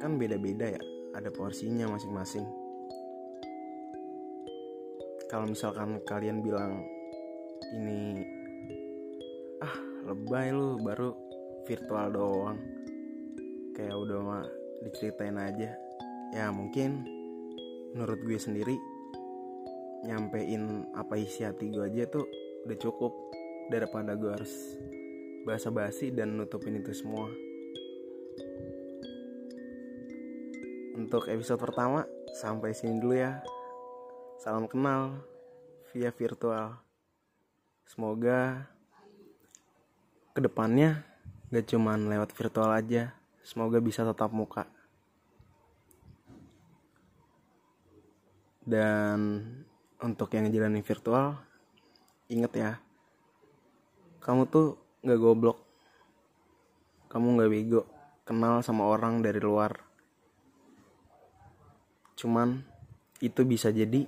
kan 0.00 0.16
beda-beda 0.16 0.72
ya. 0.72 0.82
Ada 1.12 1.28
porsinya 1.28 1.92
masing-masing. 1.92 2.48
Kalau 5.28 5.44
misalkan 5.44 6.00
kalian 6.08 6.40
bilang 6.40 6.80
ini 7.76 8.24
ah 9.60 9.76
lebay 10.08 10.52
lu 10.56 10.80
baru 10.80 11.31
virtual 11.66 12.06
doang. 12.12 12.58
Kayak 13.72 13.96
udah 13.96 14.18
mah 14.20 14.44
diceritain 14.84 15.38
aja. 15.38 15.70
Ya 16.32 16.48
mungkin 16.50 17.06
menurut 17.92 18.20
gue 18.24 18.38
sendiri 18.40 18.76
nyampein 20.02 20.88
apa 20.96 21.14
isi 21.14 21.46
hati 21.46 21.70
gue 21.70 21.86
aja 21.86 22.08
tuh 22.10 22.26
udah 22.66 22.78
cukup. 22.78 23.12
Daripada 23.70 24.18
gue 24.18 24.28
harus 24.28 24.52
basa-basi 25.46 26.10
dan 26.12 26.36
nutupin 26.36 26.82
itu 26.82 26.92
semua. 26.92 27.30
Untuk 30.92 31.26
episode 31.30 31.62
pertama 31.62 32.04
sampai 32.36 32.76
sini 32.76 33.00
dulu 33.00 33.16
ya. 33.16 33.40
Salam 34.42 34.68
kenal 34.68 35.22
via 35.94 36.10
virtual. 36.12 36.76
Semoga 37.86 38.68
ke 40.32 40.40
depannya 40.40 41.11
gak 41.52 41.68
cuman 41.68 42.08
lewat 42.08 42.32
virtual 42.32 42.72
aja. 42.72 43.12
Semoga 43.44 43.76
bisa 43.78 44.08
tetap 44.08 44.32
muka. 44.32 44.64
Dan 48.64 49.44
untuk 50.00 50.32
yang 50.32 50.48
ngejalanin 50.48 50.80
virtual 50.80 51.36
inget 52.32 52.52
ya 52.56 52.72
kamu 54.22 54.46
tuh 54.46 54.78
gak 55.02 55.18
goblok. 55.18 55.58
Kamu 57.10 57.42
gak 57.42 57.50
bego. 57.50 57.82
Kenal 58.22 58.62
sama 58.62 58.86
orang 58.86 59.18
dari 59.18 59.42
luar. 59.42 59.82
Cuman 62.14 62.62
itu 63.18 63.42
bisa 63.42 63.74
jadi 63.74 64.06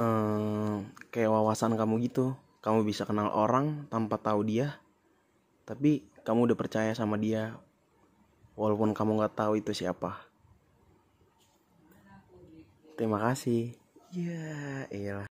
eh, 0.00 0.74
kayak 1.12 1.30
wawasan 1.30 1.76
kamu 1.76 2.08
gitu 2.08 2.32
kamu 2.60 2.84
bisa 2.84 3.08
kenal 3.08 3.32
orang 3.32 3.88
tanpa 3.88 4.20
tahu 4.20 4.44
dia 4.44 4.80
tapi 5.64 6.04
kamu 6.26 6.50
udah 6.50 6.58
percaya 6.58 6.92
sama 6.92 7.14
dia 7.16 7.56
walaupun 8.58 8.90
kamu 8.90 9.22
nggak 9.22 9.36
tahu 9.38 9.52
itu 9.56 9.72
siapa. 9.72 10.20
Terima 12.98 13.22
kasih. 13.22 13.72
Ya 14.12 14.84
iyalah 14.90 15.29